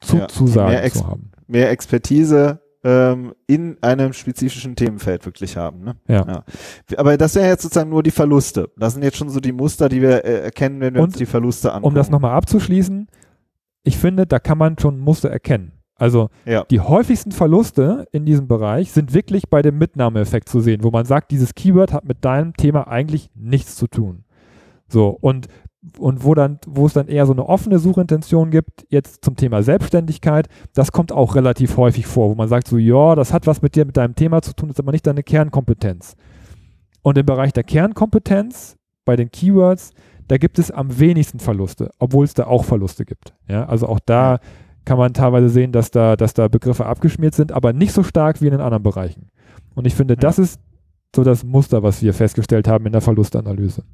[0.01, 1.32] Zu, Ja, zu sagen zu haben.
[1.53, 5.85] Mehr Expertise ähm, in einem spezifischen Themenfeld wirklich haben.
[5.85, 5.95] Ne?
[6.09, 6.45] Ja.
[6.97, 8.71] Aber das wären jetzt sozusagen nur die Verluste.
[8.77, 11.17] Das sind jetzt schon so die Muster, die wir äh, erkennen, wenn wir Und uns
[11.17, 11.87] die Verluste angucken.
[11.87, 13.07] Um das nochmal abzuschließen,
[13.85, 15.73] ich finde, da kann man schon Muster erkennen.
[15.95, 16.65] Also Ja.
[16.65, 21.05] die häufigsten Verluste in diesem Bereich sind wirklich bei dem Mitnahmeeffekt zu sehen, wo man
[21.05, 24.25] sagt, dieses Keyword hat mit deinem Thema eigentlich nichts zu tun.
[24.89, 25.47] So, und,
[25.99, 29.63] und wo dann, wo es dann eher so eine offene Suchintention gibt, jetzt zum Thema
[29.63, 33.63] Selbstständigkeit, das kommt auch relativ häufig vor, wo man sagt so, ja, das hat was
[33.63, 36.17] mit dir, mit deinem Thema zu tun, ist aber nicht deine Kernkompetenz.
[37.03, 39.91] Und im Bereich der Kernkompetenz, bei den Keywords,
[40.29, 43.35] da gibt es am wenigsten Verluste, obwohl es da auch Verluste gibt.
[43.49, 44.39] Ja, also auch da
[44.85, 48.41] kann man teilweise sehen, dass da, dass da Begriffe abgeschmiert sind, aber nicht so stark
[48.41, 49.31] wie in den anderen Bereichen.
[49.75, 50.61] Und ich finde, das ist
[51.15, 53.85] so das Muster, was wir festgestellt haben in der Verlustanalyse.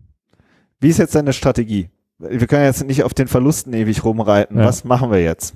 [0.80, 1.90] Wie ist jetzt deine Strategie?
[2.18, 4.58] Wir können jetzt nicht auf den Verlusten ewig rumreiten.
[4.58, 4.64] Ja.
[4.64, 5.54] Was machen wir jetzt?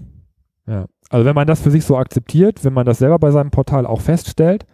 [0.66, 0.86] Ja.
[1.10, 3.84] Also wenn man das für sich so akzeptiert, wenn man das selber bei seinem Portal
[3.86, 4.66] auch feststellt,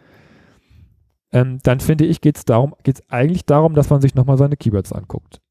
[1.31, 4.57] ähm, dann finde ich, geht es darum, geht's eigentlich darum, dass man sich nochmal seine
[4.57, 5.41] Keywords anguckt.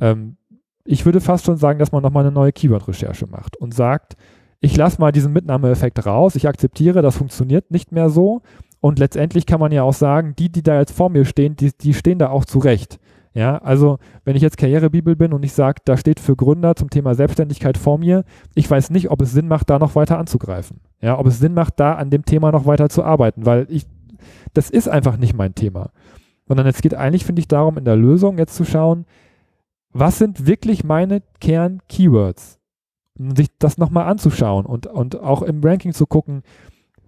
[0.00, 0.36] Ähm,
[0.84, 4.16] ich würde fast schon sagen, dass man nochmal eine neue Keyword-Recherche macht und sagt,
[4.60, 8.42] ich lasse mal diesen Mitnahmeeffekt raus, ich akzeptiere, das funktioniert nicht mehr so
[8.80, 11.72] und letztendlich kann man ja auch sagen, die, die da jetzt vor mir stehen, die,
[11.72, 12.98] die stehen da auch zurecht.
[13.34, 16.88] Ja, also wenn ich jetzt Karrierebibel bin und ich sage, da steht für Gründer zum
[16.88, 20.80] Thema Selbstständigkeit vor mir, ich weiß nicht, ob es Sinn macht, da noch weiter anzugreifen.
[21.00, 23.86] Ja, ob es Sinn macht, da an dem Thema noch weiter zu arbeiten, weil ich,
[24.52, 25.90] das ist einfach nicht mein Thema.
[26.46, 29.04] Sondern es geht eigentlich, finde ich, darum, in der Lösung jetzt zu schauen,
[29.90, 32.60] was sind wirklich meine Kern-Keywords?
[33.18, 36.42] Und sich das nochmal anzuschauen und, und auch im Ranking zu gucken,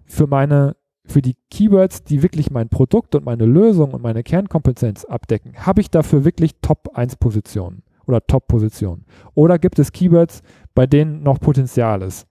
[0.05, 0.75] für meine,
[1.07, 5.81] für die Keywords, die wirklich mein Produkt und meine Lösung und meine Kernkompetenz abdecken, habe
[5.81, 9.05] ich dafür wirklich Top-1-Positionen oder Top-Positionen?
[9.33, 10.41] Oder gibt es Keywords,
[10.75, 12.27] bei denen noch Potenzial ist?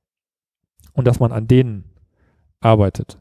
[0.92, 1.84] Und dass man an denen
[2.60, 3.18] arbeitet.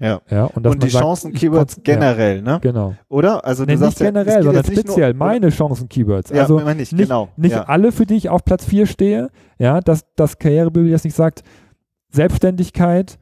[0.00, 0.22] Ja.
[0.30, 2.58] Ja, und Und die sagt, Chancen ich Keywords kon- generell, Ja, ne?
[2.62, 2.94] genau.
[3.08, 3.44] Oder?
[3.44, 5.18] Also du Nee, sagst nicht ja, generell, sondern nur- speziell oder?
[5.18, 6.30] meine Chancen-Keywords.
[6.30, 7.28] Ja, also meine ich, nicht, genau.
[7.36, 7.64] nicht ja.
[7.64, 11.42] alle, für die ich auf Platz 4 stehe, ja, dass das Karrierebibel jetzt nicht sagt,
[12.12, 13.18] Selbstständigkeit,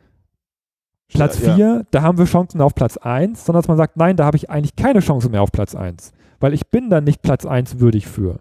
[1.12, 4.16] Platz Ja, 4, da haben wir Chancen auf Platz 1, sondern dass man sagt, nein,
[4.16, 7.22] da habe ich eigentlich keine Chance mehr auf Platz 1, weil ich bin dann nicht
[7.22, 8.40] Platz 1 würdig für.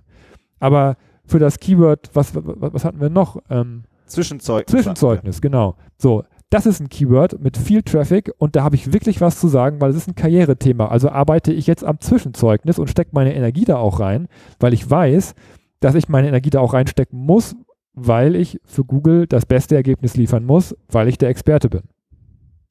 [0.60, 3.42] Aber für das Keyword, was, was, was hatten wir noch?
[3.50, 4.72] Ähm, Zwischenzeugnis.
[4.72, 5.76] Zwischenzeugnis, genau.
[5.98, 9.50] So, das ist ein Keyword mit viel Traffic und da habe ich wirklich was zu
[9.50, 10.88] sagen, weil es ist ein Karrierethema.
[10.88, 14.28] Also arbeite ich jetzt am Zwischenzeugnis und stecke meine Energie da auch rein,
[14.60, 15.36] weil ich weiß,
[15.82, 17.56] dass ich meine Energie da auch reinstecken muss,
[17.94, 21.82] weil ich für Google das beste Ergebnis liefern muss, weil ich der Experte bin.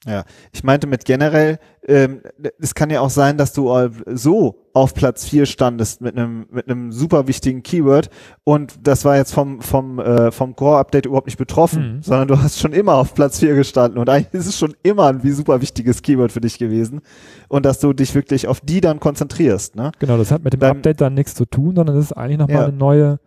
[0.04, 2.20] Ja, ich meinte mit generell, ähm,
[2.60, 3.72] es kann ja auch sein, dass du
[4.12, 8.10] so auf Platz 4 standest mit einem mit einem super wichtigen Keyword
[8.44, 12.02] und das war jetzt vom vom äh, vom Core Update überhaupt nicht betroffen, mhm.
[12.02, 15.06] sondern du hast schon immer auf Platz 4 gestanden und eigentlich ist es schon immer
[15.06, 17.00] ein wie super wichtiges Keyword für dich gewesen
[17.48, 19.90] und dass du dich wirklich auf die dann konzentrierst, ne?
[19.98, 22.38] Genau, das hat mit dem Beim, Update dann nichts zu tun, sondern das ist eigentlich
[22.38, 23.18] nochmal ja, eine neue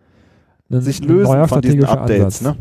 [0.70, 2.42] eine, sich lösen ein von diesen Updates, Ansatz.
[2.42, 2.58] ne?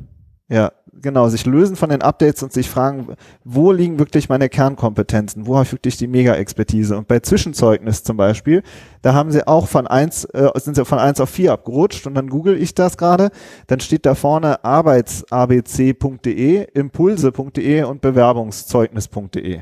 [0.49, 5.47] Ja, genau, sich lösen von den Updates und sich fragen, wo liegen wirklich meine Kernkompetenzen,
[5.47, 6.97] wo habe ich wirklich die Mega-Expertise.
[6.97, 8.63] Und bei Zwischenzeugnis zum Beispiel,
[9.03, 12.15] da haben sie auch von eins, äh, sind sie von eins auf vier abgerutscht und
[12.15, 13.31] dann google ich das gerade,
[13.67, 19.61] dann steht da vorne arbeitsabc.de, impulse.de und bewerbungszeugnis.de.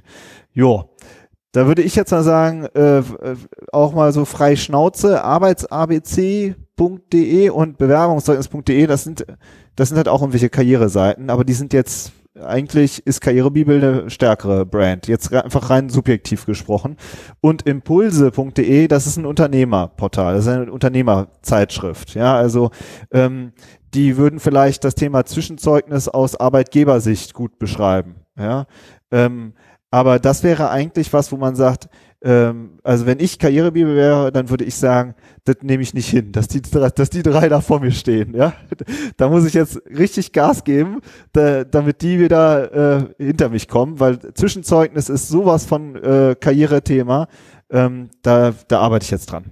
[0.53, 0.90] Jo.
[1.53, 3.03] Da würde ich jetzt mal sagen, äh,
[3.72, 5.25] auch mal so frei Schnauze,
[6.77, 9.27] arbeitsabc.de und bewerbungszeugnis.de, das sind
[9.77, 12.12] das sind halt auch irgendwelche Karriereseiten, aber die sind jetzt
[12.43, 15.09] eigentlich ist Karrierebibel eine stärkere Brand.
[15.09, 16.99] Jetzt einfach rein subjektiv gesprochen.
[17.41, 22.15] Und impulse.de, das ist ein Unternehmerportal, das ist eine Unternehmerzeitschrift.
[22.15, 22.71] Ja, also
[23.11, 23.53] ähm,
[23.95, 28.17] die würden vielleicht das Thema Zwischenzeugnis aus Arbeitgebersicht gut beschreiben.
[28.39, 28.67] Ja,
[29.11, 29.55] ähm,
[29.91, 31.89] aber das wäre eigentlich was, wo man sagt,
[32.22, 36.33] ähm, also wenn ich Karrierebibel wäre, dann würde ich sagen, das nehme ich nicht hin,
[36.33, 38.35] dass die, dass die drei da vor mir stehen.
[38.35, 38.55] Ja,
[39.16, 41.00] da muss ich jetzt richtig Gas geben,
[41.33, 47.29] da, damit die wieder äh, hinter mich kommen, weil Zwischenzeugnis ist sowas von äh, Karrierethema.
[47.70, 49.44] Ähm, da, da arbeite ich jetzt dran.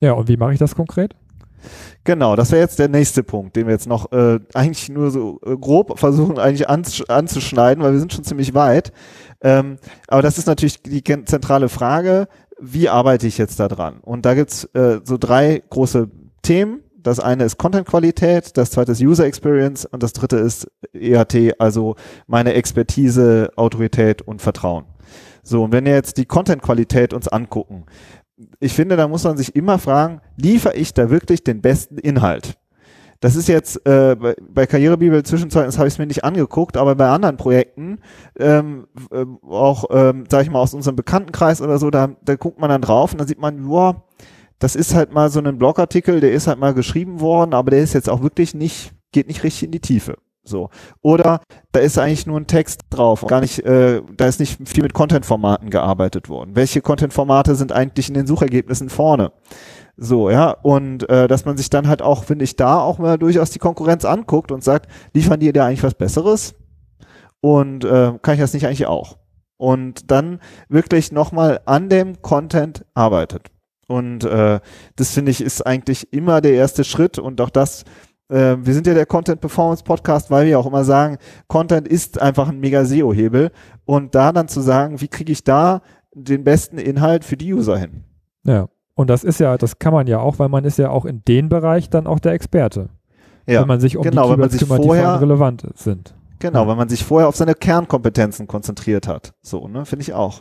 [0.00, 1.14] Ja, und wie mache ich das konkret?
[2.04, 5.40] Genau, das wäre jetzt der nächste Punkt, den wir jetzt noch äh, eigentlich nur so
[5.44, 8.92] äh, grob versuchen eigentlich anzusch anzuschneiden, weil wir sind schon ziemlich weit.
[9.46, 9.78] Ähm,
[10.08, 12.26] aber das ist natürlich die zentrale Frage,
[12.58, 13.98] wie arbeite ich jetzt da dran?
[14.00, 16.10] Und da gibt's äh, so drei große
[16.42, 16.80] Themen.
[16.96, 21.94] Das eine ist Content-Qualität, das zweite ist User Experience und das dritte ist EAT, also
[22.26, 24.86] meine Expertise, Autorität und Vertrauen.
[25.44, 27.84] So, und wenn wir jetzt die Content-Qualität uns angucken,
[28.58, 32.58] ich finde, da muss man sich immer fragen, liefere ich da wirklich den besten Inhalt?
[33.20, 36.94] Das ist jetzt äh, bei, bei Karrierebibel Zwischenzeugnis habe ich es mir nicht angeguckt, aber
[36.94, 37.98] bei anderen Projekten,
[38.38, 42.60] ähm, äh, auch, ähm, sag ich mal, aus unserem Bekanntenkreis oder so, da, da guckt
[42.60, 44.04] man dann drauf und dann sieht man, boah,
[44.58, 47.80] das ist halt mal so ein Blogartikel, der ist halt mal geschrieben worden, aber der
[47.80, 50.16] ist jetzt auch wirklich nicht, geht nicht richtig in die Tiefe.
[50.48, 50.70] So.
[51.02, 51.40] Oder
[51.72, 54.94] da ist eigentlich nur ein Text drauf, gar nicht, äh, da ist nicht viel mit
[54.94, 56.52] Content-Formaten gearbeitet worden.
[56.54, 59.32] Welche Content-Formate sind eigentlich in den Suchergebnissen vorne?
[59.96, 63.18] So, ja, und äh, dass man sich dann halt auch, finde ich, da auch mal
[63.18, 66.54] durchaus die Konkurrenz anguckt und sagt, liefern die da eigentlich was Besseres?
[67.40, 69.18] Und äh, kann ich das nicht eigentlich auch?
[69.56, 73.48] Und dann wirklich nochmal an dem Content arbeitet.
[73.88, 74.60] Und äh,
[74.96, 77.84] das finde ich ist eigentlich immer der erste Schritt und auch das
[78.28, 82.20] äh, wir sind ja der Content Performance Podcast, weil wir auch immer sagen, Content ist
[82.20, 83.50] einfach ein mega SEO-Hebel
[83.84, 85.82] und da dann zu sagen, wie kriege ich da
[86.12, 88.04] den besten Inhalt für die User hin?
[88.44, 88.68] Ja.
[88.96, 91.22] Und das ist ja, das kann man ja auch, weil man ist ja auch in
[91.28, 92.88] dem Bereich dann auch der Experte.
[93.46, 96.14] Ja, wenn man sich um genau, die Keywords kümmert, vorher, die relevant sind.
[96.38, 96.68] Genau, ja.
[96.68, 99.34] wenn man sich vorher auf seine Kernkompetenzen konzentriert hat.
[99.42, 100.40] So, ne, finde ich auch.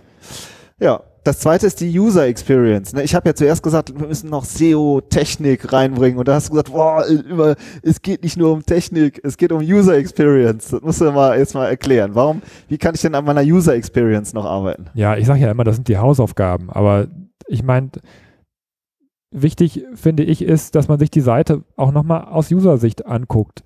[0.79, 2.93] Ja, das zweite ist die User Experience.
[2.93, 3.03] Ne?
[3.03, 6.71] Ich habe ja zuerst gesagt, wir müssen noch SEO-Technik reinbringen und da hast du gesagt,
[6.71, 10.69] boah, immer, es geht nicht nur um Technik, es geht um User Experience.
[10.69, 12.11] Das musst du mal jetzt mal erklären.
[12.13, 14.85] Warum, wie kann ich denn an meiner User Experience noch arbeiten?
[14.93, 17.07] Ja, ich sage ja immer, das sind die Hausaufgaben, aber
[17.47, 17.89] ich meine,
[19.41, 23.63] wichtig finde ich ist, dass man sich die Seite auch nochmal aus User-Sicht anguckt.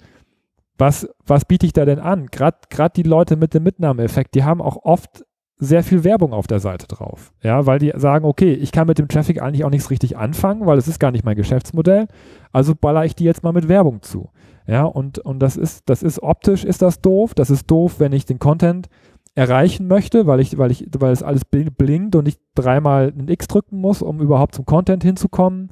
[0.78, 2.28] Was, was biete ich da denn an?
[2.28, 2.58] Gerade
[2.96, 5.26] die Leute mit dem Mitnahmeeffekt, die haben auch oft
[5.58, 7.34] sehr viel Werbung auf der Seite drauf.
[7.44, 10.66] Ja, weil die sagen, okay, ich kann mit dem Traffic eigentlich auch nichts richtig anfangen,
[10.66, 12.08] weil es ist gar nicht mein Geschäftsmodell.
[12.54, 14.30] Also baller ich die jetzt mal mit Werbung zu.
[14.68, 17.34] Ja, und, und das ist, das ist optisch ist das doof.
[17.34, 18.88] Das ist doof, wenn ich den Content
[19.36, 23.48] erreichen möchte, weil ich, weil ich, weil es alles blinkt und ich dreimal ein X
[23.48, 25.72] drücken muss, um überhaupt zum Content hinzukommen.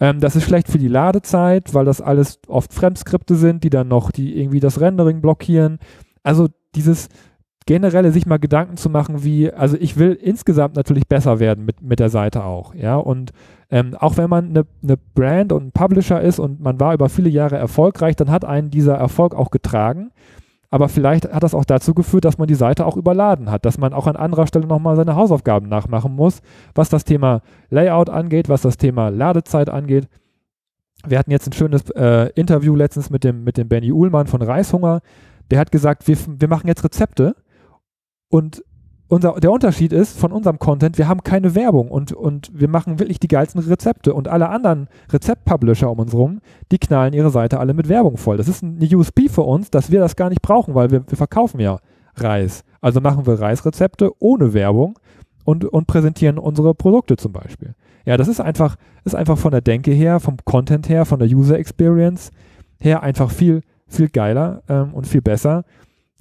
[0.00, 3.88] Ähm, das ist schlecht für die Ladezeit, weil das alles oft Fremdskripte sind, die dann
[3.88, 5.78] noch, die irgendwie das Rendering blockieren.
[6.22, 7.08] Also dieses,
[7.66, 11.82] generelle sich mal Gedanken zu machen, wie, also ich will insgesamt natürlich besser werden mit,
[11.82, 13.32] mit der Seite auch, ja, und
[13.70, 17.08] ähm, auch wenn man eine, eine Brand und ein Publisher ist und man war über
[17.08, 20.12] viele Jahre erfolgreich, dann hat einen dieser Erfolg auch getragen,
[20.76, 23.78] aber vielleicht hat das auch dazu geführt, dass man die Seite auch überladen hat, dass
[23.78, 26.42] man auch an anderer Stelle nochmal seine Hausaufgaben nachmachen muss,
[26.74, 30.06] was das Thema Layout angeht, was das Thema Ladezeit angeht.
[31.06, 34.42] Wir hatten jetzt ein schönes äh, Interview letztens mit dem, mit dem Benny Uhlmann von
[34.42, 35.00] Reishunger.
[35.50, 37.34] Der hat gesagt, wir, wir machen jetzt Rezepte
[38.28, 38.62] und
[39.08, 42.98] unser, der Unterschied ist von unserem Content, wir haben keine Werbung und, und wir machen
[42.98, 46.40] wirklich die geilsten Rezepte und alle anderen Rezeptpublisher um uns rum,
[46.72, 48.36] die knallen ihre Seite alle mit Werbung voll.
[48.36, 51.16] Das ist ein USP für uns, dass wir das gar nicht brauchen, weil wir, wir
[51.16, 51.78] verkaufen ja
[52.16, 52.64] Reis.
[52.80, 54.98] Also machen wir Reisrezepte ohne Werbung
[55.44, 57.74] und, und präsentieren unsere Produkte zum Beispiel.
[58.04, 61.28] Ja, das ist einfach, ist einfach von der Denke her, vom Content her, von der
[61.28, 62.30] User Experience
[62.78, 65.64] her einfach viel, viel geiler ähm, und viel besser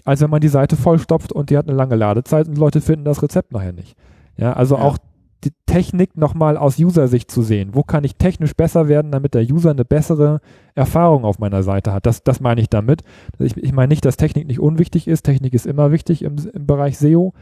[0.06, 3.06] als wenn man die Seite vollstopft und die hat eine lange Ladezeit und Leute finden
[3.06, 3.98] das Rezept nachher nicht.
[4.38, 4.82] Ja, also ja.
[4.82, 4.98] auch
[5.44, 7.72] die Technik nochmal aus User-Sicht zu sehen.
[7.74, 10.42] Wo kann ich technisch besser werden, damit der User eine bessere
[10.74, 12.06] Erfahrung auf meiner Seite hat?
[12.06, 13.02] Das, das meine ich damit.
[13.40, 15.24] Ich, ich meine nicht, dass Technik nicht unwichtig ist.
[15.24, 17.34] Technik ist immer wichtig im, im Bereich SEO.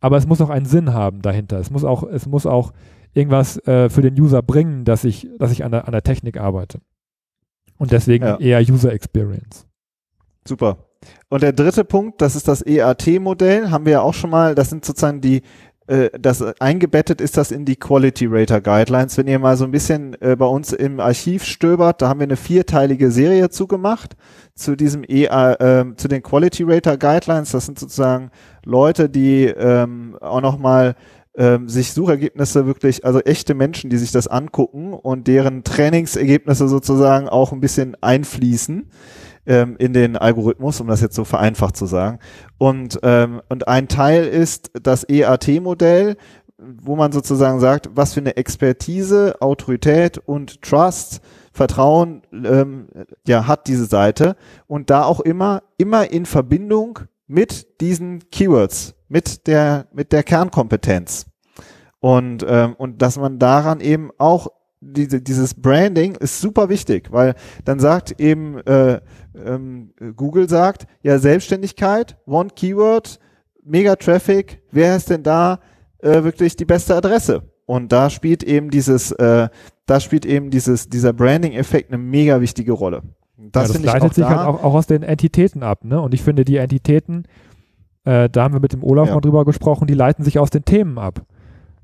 [0.00, 1.58] Aber es muss auch einen Sinn haben dahinter.
[1.58, 2.72] Es muss auch, es muss auch
[3.14, 6.38] irgendwas äh, für den User bringen, dass ich, dass ich an der, an der Technik
[6.38, 6.80] arbeite.
[7.78, 8.38] Und deswegen ja.
[8.38, 9.66] eher User Experience.
[10.46, 10.78] Super.
[11.28, 14.70] Und der dritte Punkt, das ist das EAT-Modell, haben wir ja auch schon mal, das
[14.70, 15.42] sind sozusagen die,
[15.86, 19.16] äh, das eingebettet ist das in die Quality Rater Guidelines.
[19.16, 22.24] Wenn ihr mal so ein bisschen äh, bei uns im Archiv stöbert, da haben wir
[22.24, 24.16] eine vierteilige Serie zugemacht
[24.54, 27.52] zu diesem EA, äh, zu den Quality Rater Guidelines.
[27.52, 28.30] Das sind sozusagen
[28.64, 30.96] Leute, die ähm, auch nochmal
[31.36, 37.28] ähm, sich Suchergebnisse wirklich, also echte Menschen, die sich das angucken und deren Trainingsergebnisse sozusagen
[37.28, 38.90] auch ein bisschen einfließen
[39.46, 42.18] ähm, in den Algorithmus, um das jetzt so vereinfacht zu sagen.
[42.58, 46.16] Und, ähm, und ein Teil ist das EAT-Modell,
[46.58, 51.20] wo man sozusagen sagt, was für eine Expertise, Autorität und Trust,
[51.52, 52.88] Vertrauen ähm,
[53.26, 54.36] ja, hat diese Seite.
[54.66, 61.26] Und da auch immer, immer in Verbindung mit diesen Keywords, mit der, mit der Kernkompetenz.
[62.00, 64.48] Und, ähm, und dass man daran eben auch
[64.80, 67.34] diese, dieses Branding ist super wichtig, weil
[67.64, 69.00] dann sagt eben äh,
[69.34, 73.18] ähm, Google sagt, ja, Selbstständigkeit, One Keyword,
[73.64, 75.58] Mega Traffic, wer ist denn da
[75.98, 77.42] äh, wirklich die beste Adresse?
[77.64, 79.48] Und da spielt eben dieses, äh,
[79.86, 83.02] da spielt eben dieses, dieser Branding-Effekt eine mega wichtige Rolle.
[83.36, 86.00] Das, ja, das leitet sich da, halt auch, auch, aus den Entitäten ab, ne?
[86.00, 87.24] Und ich finde, die Entitäten,
[88.04, 89.14] äh, da haben wir mit dem Olaf ja.
[89.14, 91.22] mal drüber gesprochen, die leiten sich aus den Themen ab.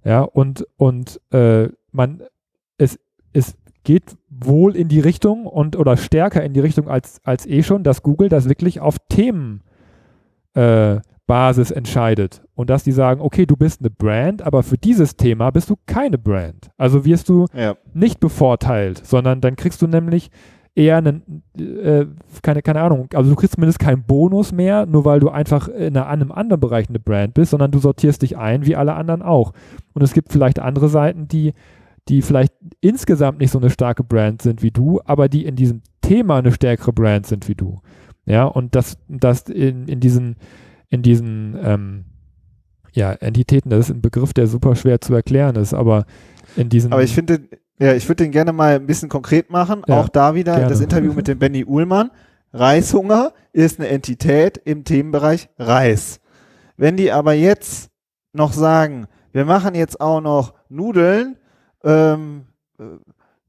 [0.05, 2.23] Ja, und, und äh, man,
[3.33, 7.63] es, geht wohl in die Richtung und oder stärker in die Richtung als, als eh
[7.63, 9.71] schon, dass Google das wirklich auf Themenbasis
[11.71, 12.43] äh, entscheidet.
[12.55, 15.77] Und dass die sagen, okay, du bist eine Brand, aber für dieses Thema bist du
[15.87, 16.71] keine Brand.
[16.77, 17.75] Also wirst du ja.
[17.93, 20.31] nicht bevorteilt, sondern dann kriegst du nämlich
[20.75, 22.07] eher einen, äh,
[22.43, 25.99] keine, keine Ahnung, also du kriegst zumindest keinen Bonus mehr, nur weil du einfach in
[25.99, 29.53] einem anderen Bereich eine Brand bist, sondern du sortierst dich ein, wie alle anderen auch.
[29.93, 31.53] Und es gibt vielleicht andere Seiten, die
[32.09, 35.83] die vielleicht insgesamt nicht so eine starke Brand sind wie du, aber die in diesem
[36.01, 37.81] Thema eine stärkere Brand sind wie du.
[38.25, 40.37] Ja, und das, das in, in diesen,
[40.89, 42.05] in diesen ähm,
[42.93, 46.07] ja, Entitäten, das ist ein Begriff, der super schwer zu erklären ist, aber
[46.57, 46.93] in diesen.
[46.93, 49.83] Aber ich finde, ja, ich würde den gerne mal ein bisschen konkret machen.
[49.89, 50.69] Ja, Auch da wieder gerne.
[50.69, 52.11] das Interview mit dem Benny Uhlmann.
[52.53, 56.21] Reishunger ist eine Entität im Themenbereich Reis.
[56.77, 57.91] Wenn die aber jetzt
[58.33, 61.37] noch sagen, wir machen jetzt auch noch Nudeln
[61.85, 62.45] ähm,
[62.79, 62.85] äh,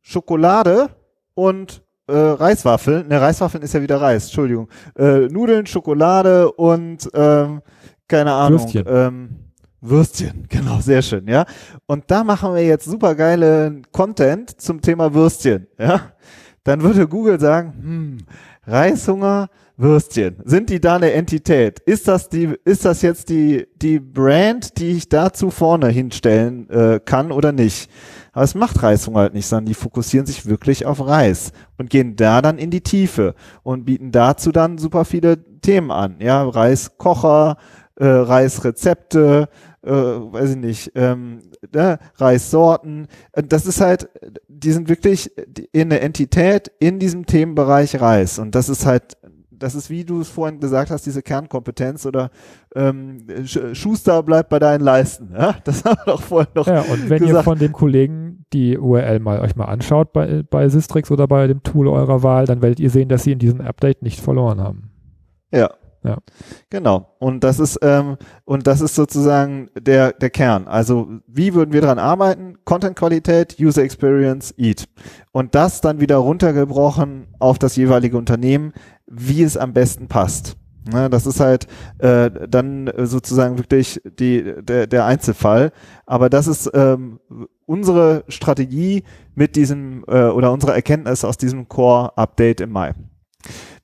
[0.01, 0.89] Schokolade
[1.33, 3.07] und äh, Reiswaffeln.
[3.07, 4.69] Ne, Reiswaffeln ist ja wieder Reis, Entschuldigung.
[4.97, 7.61] Äh, Nudeln, Schokolade und ähm,
[8.07, 8.59] keine Ahnung.
[8.59, 8.85] Würstchen.
[8.87, 9.29] Ähm,
[9.81, 11.45] Würstchen, genau, sehr schön, ja.
[11.87, 16.11] Und da machen wir jetzt super geile Content zum Thema Würstchen, ja.
[16.63, 18.17] Dann würde Google sagen, hm,
[18.65, 20.37] Reishunger, Würstchen.
[20.45, 21.79] Sind die da eine Entität?
[21.79, 26.99] Ist das die, ist das jetzt die, die Brand, die ich dazu vorne hinstellen äh,
[27.03, 27.89] kann oder nicht?
[28.33, 32.15] Aber es macht Reishunger halt nicht, sondern die fokussieren sich wirklich auf Reis und gehen
[32.15, 36.15] da dann in die Tiefe und bieten dazu dann super viele Themen an.
[36.19, 37.57] Ja, Reiskocher,
[37.95, 39.49] äh, Reisrezepte,
[39.83, 41.41] äh, weiß ich nicht, ähm,
[41.73, 43.07] ne, Reissorten.
[43.33, 44.09] Das ist halt,
[44.47, 45.31] die sind wirklich
[45.71, 48.39] in der Entität in diesem Themenbereich Reis.
[48.39, 49.17] Und das ist halt
[49.63, 52.31] das ist, wie du es vorhin gesagt hast, diese Kernkompetenz oder
[52.75, 55.29] ähm, Schuster bleibt bei deinen Leisten.
[55.33, 55.55] Ja?
[55.63, 57.33] Das haben wir doch vorhin noch Ja, und wenn gesagt.
[57.33, 61.47] ihr von dem Kollegen die URL mal euch mal anschaut bei, bei Sistrix oder bei
[61.47, 64.59] dem Tool eurer Wahl, dann werdet ihr sehen, dass sie in diesem Update nicht verloren
[64.59, 64.91] haben.
[65.53, 65.69] Ja,
[66.03, 66.17] ja.
[66.69, 67.15] Genau.
[67.19, 70.67] Und das ist, ähm, und das ist sozusagen der, der Kern.
[70.67, 72.57] Also, wie würden wir daran arbeiten?
[72.65, 74.89] Content-Qualität, User Experience, Eat.
[75.31, 78.73] Und das dann wieder runtergebrochen auf das jeweilige Unternehmen,
[79.07, 80.57] wie es am besten passt.
[80.91, 81.67] Ne, das ist halt
[81.99, 85.71] äh, dann sozusagen wirklich die, der, der Einzelfall.
[86.05, 87.19] Aber das ist ähm,
[87.65, 92.93] unsere Strategie mit diesem äh, oder unsere Erkenntnis aus diesem Core-Update im Mai.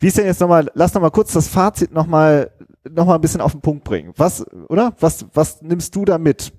[0.01, 2.51] Wie ist denn jetzt nochmal, lass nochmal kurz das Fazit nochmal
[2.89, 4.13] noch mal ein bisschen auf den Punkt bringen.
[4.15, 4.93] Was, oder?
[4.99, 6.53] Was, was nimmst du da mit?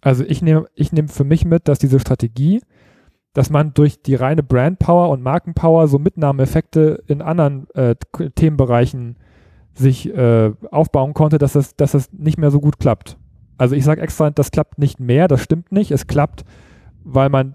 [0.00, 2.60] Also ich nehme ich nehme für mich mit, dass diese Strategie,
[3.34, 7.96] dass man durch die reine Brandpower und Markenpower so Mitnahmeeffekte in anderen äh,
[8.34, 9.16] Themenbereichen
[9.74, 13.18] sich äh, aufbauen konnte, dass das, dass das nicht mehr so gut klappt.
[13.58, 15.90] Also ich sage extra, das klappt nicht mehr, das stimmt nicht.
[15.90, 16.44] Es klappt,
[17.02, 17.54] weil man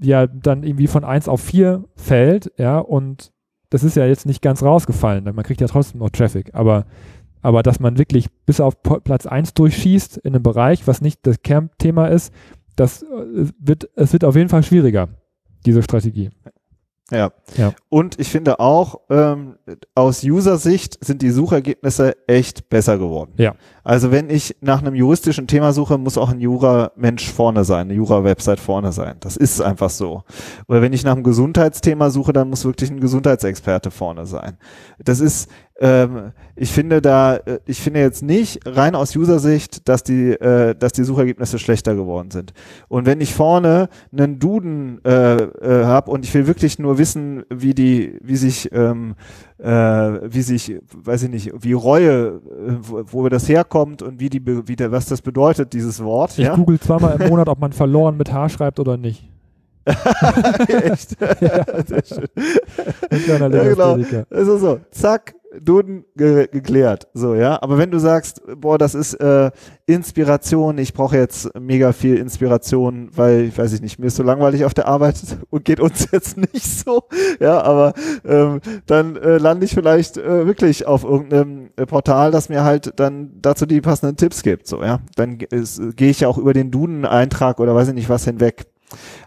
[0.00, 3.32] äh, ja dann irgendwie von 1 auf 4 fällt, ja, und
[3.70, 5.24] das ist ja jetzt nicht ganz rausgefallen.
[5.24, 6.86] Man kriegt ja trotzdem noch Traffic, aber,
[7.40, 11.42] aber dass man wirklich bis auf Platz 1 durchschießt in einem Bereich, was nicht das
[11.42, 12.32] Kernthema ist,
[12.76, 13.06] das äh,
[13.58, 15.08] wird, es wird auf jeden Fall schwieriger,
[15.64, 16.30] diese Strategie.
[17.10, 17.32] Ja.
[17.56, 17.74] ja.
[17.90, 19.56] Und ich finde auch, ähm,
[19.94, 23.32] aus User-Sicht sind die Suchergebnisse echt besser geworden.
[23.36, 23.56] Ja.
[23.82, 27.94] Also wenn ich nach einem juristischen Thema suche, muss auch ein Jura-Mensch vorne sein, eine
[27.94, 29.16] Jura-Website vorne sein.
[29.20, 30.22] Das ist einfach so.
[30.66, 34.56] Oder wenn ich nach einem Gesundheitsthema suche, dann muss wirklich ein Gesundheitsexperte vorne sein.
[34.98, 35.50] Das ist,
[35.84, 40.74] ähm, ich finde da, äh, ich finde jetzt nicht rein aus User-Sicht, dass die, äh,
[40.74, 42.54] dass die Suchergebnisse schlechter geworden sind.
[42.88, 47.42] Und wenn ich vorne einen Duden äh, äh, habe und ich will wirklich nur wissen,
[47.50, 49.14] wie die, wie sich, ähm,
[49.58, 54.30] äh, wie sich, weiß ich nicht, wie Reue, äh, wo, wo das herkommt und wie
[54.30, 56.30] die, wie der, was das bedeutet, dieses Wort.
[56.38, 56.56] Ich ja?
[56.56, 59.28] google zweimal im Monat, ob man verloren mit H schreibt oder nicht.
[60.68, 61.16] Echt?
[61.40, 62.28] ja, sehr schön.
[63.10, 63.98] Ein kleiner ja, genau.
[64.30, 67.08] Also so, zack, Duden ge geklärt.
[67.14, 67.60] So, ja.
[67.62, 69.50] Aber wenn du sagst, boah, das ist äh,
[69.86, 74.22] Inspiration, ich brauche jetzt mega viel Inspiration, weil, ich weiß ich nicht, mir ist so
[74.22, 75.16] langweilig auf der Arbeit
[75.50, 77.04] und geht uns jetzt nicht so,
[77.40, 77.94] ja, aber
[78.24, 82.92] ähm, dann äh, lande ich vielleicht äh, wirklich auf irgendeinem äh, Portal, das mir halt
[82.96, 84.66] dann dazu die passenden Tipps gibt.
[84.66, 85.00] So, ja.
[85.16, 88.66] Dann gehe ich ja auch über den Duden-Eintrag oder weiß ich nicht was hinweg.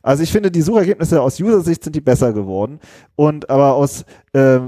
[0.02, 2.80] Also ich finde, die Suchergebnisse aus User-Sicht sind die besser geworden.
[3.16, 4.60] Und aber aus äh,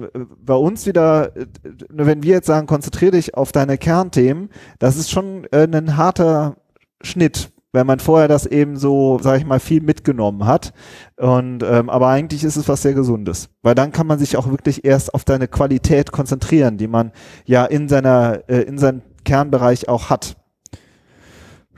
[0.44, 1.46] bei uns wieder, äh,
[1.90, 6.58] wenn wir jetzt sagen, konzentriere dich auf deine Kernthemen, das ist schon äh, ein harter
[7.02, 10.74] Schnitt, wenn man vorher das eben so, sag ich mal, viel mitgenommen hat.
[11.18, 14.50] Und ähm, aber eigentlich ist es was sehr Gesundes, weil dann kann man sich auch
[14.50, 17.12] wirklich erst auf deine Qualität konzentrieren, die man
[17.46, 20.39] ja in seiner äh, in seinem Kernbereich auch hat.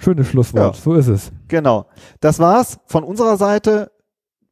[0.01, 0.81] Schönes Schlusswort, ja.
[0.81, 1.31] so ist es.
[1.47, 1.85] Genau.
[2.19, 3.91] Das war's von unserer Seite.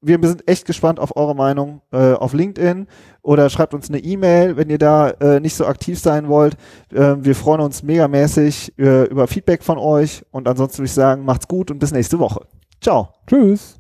[0.02, 2.88] Wir sind echt gespannt auf eure Meinung äh, auf LinkedIn
[3.22, 6.56] oder schreibt uns eine E-Mail, wenn ihr da äh, nicht so aktiv sein wollt.
[6.93, 11.26] Äh, wir freuen uns megamäßig äh, über Feedback von euch und ansonsten würde ich sagen,
[11.26, 12.45] macht's gut und bis nächste Woche.
[12.80, 13.10] Ciao.
[13.28, 13.79] Tschüss.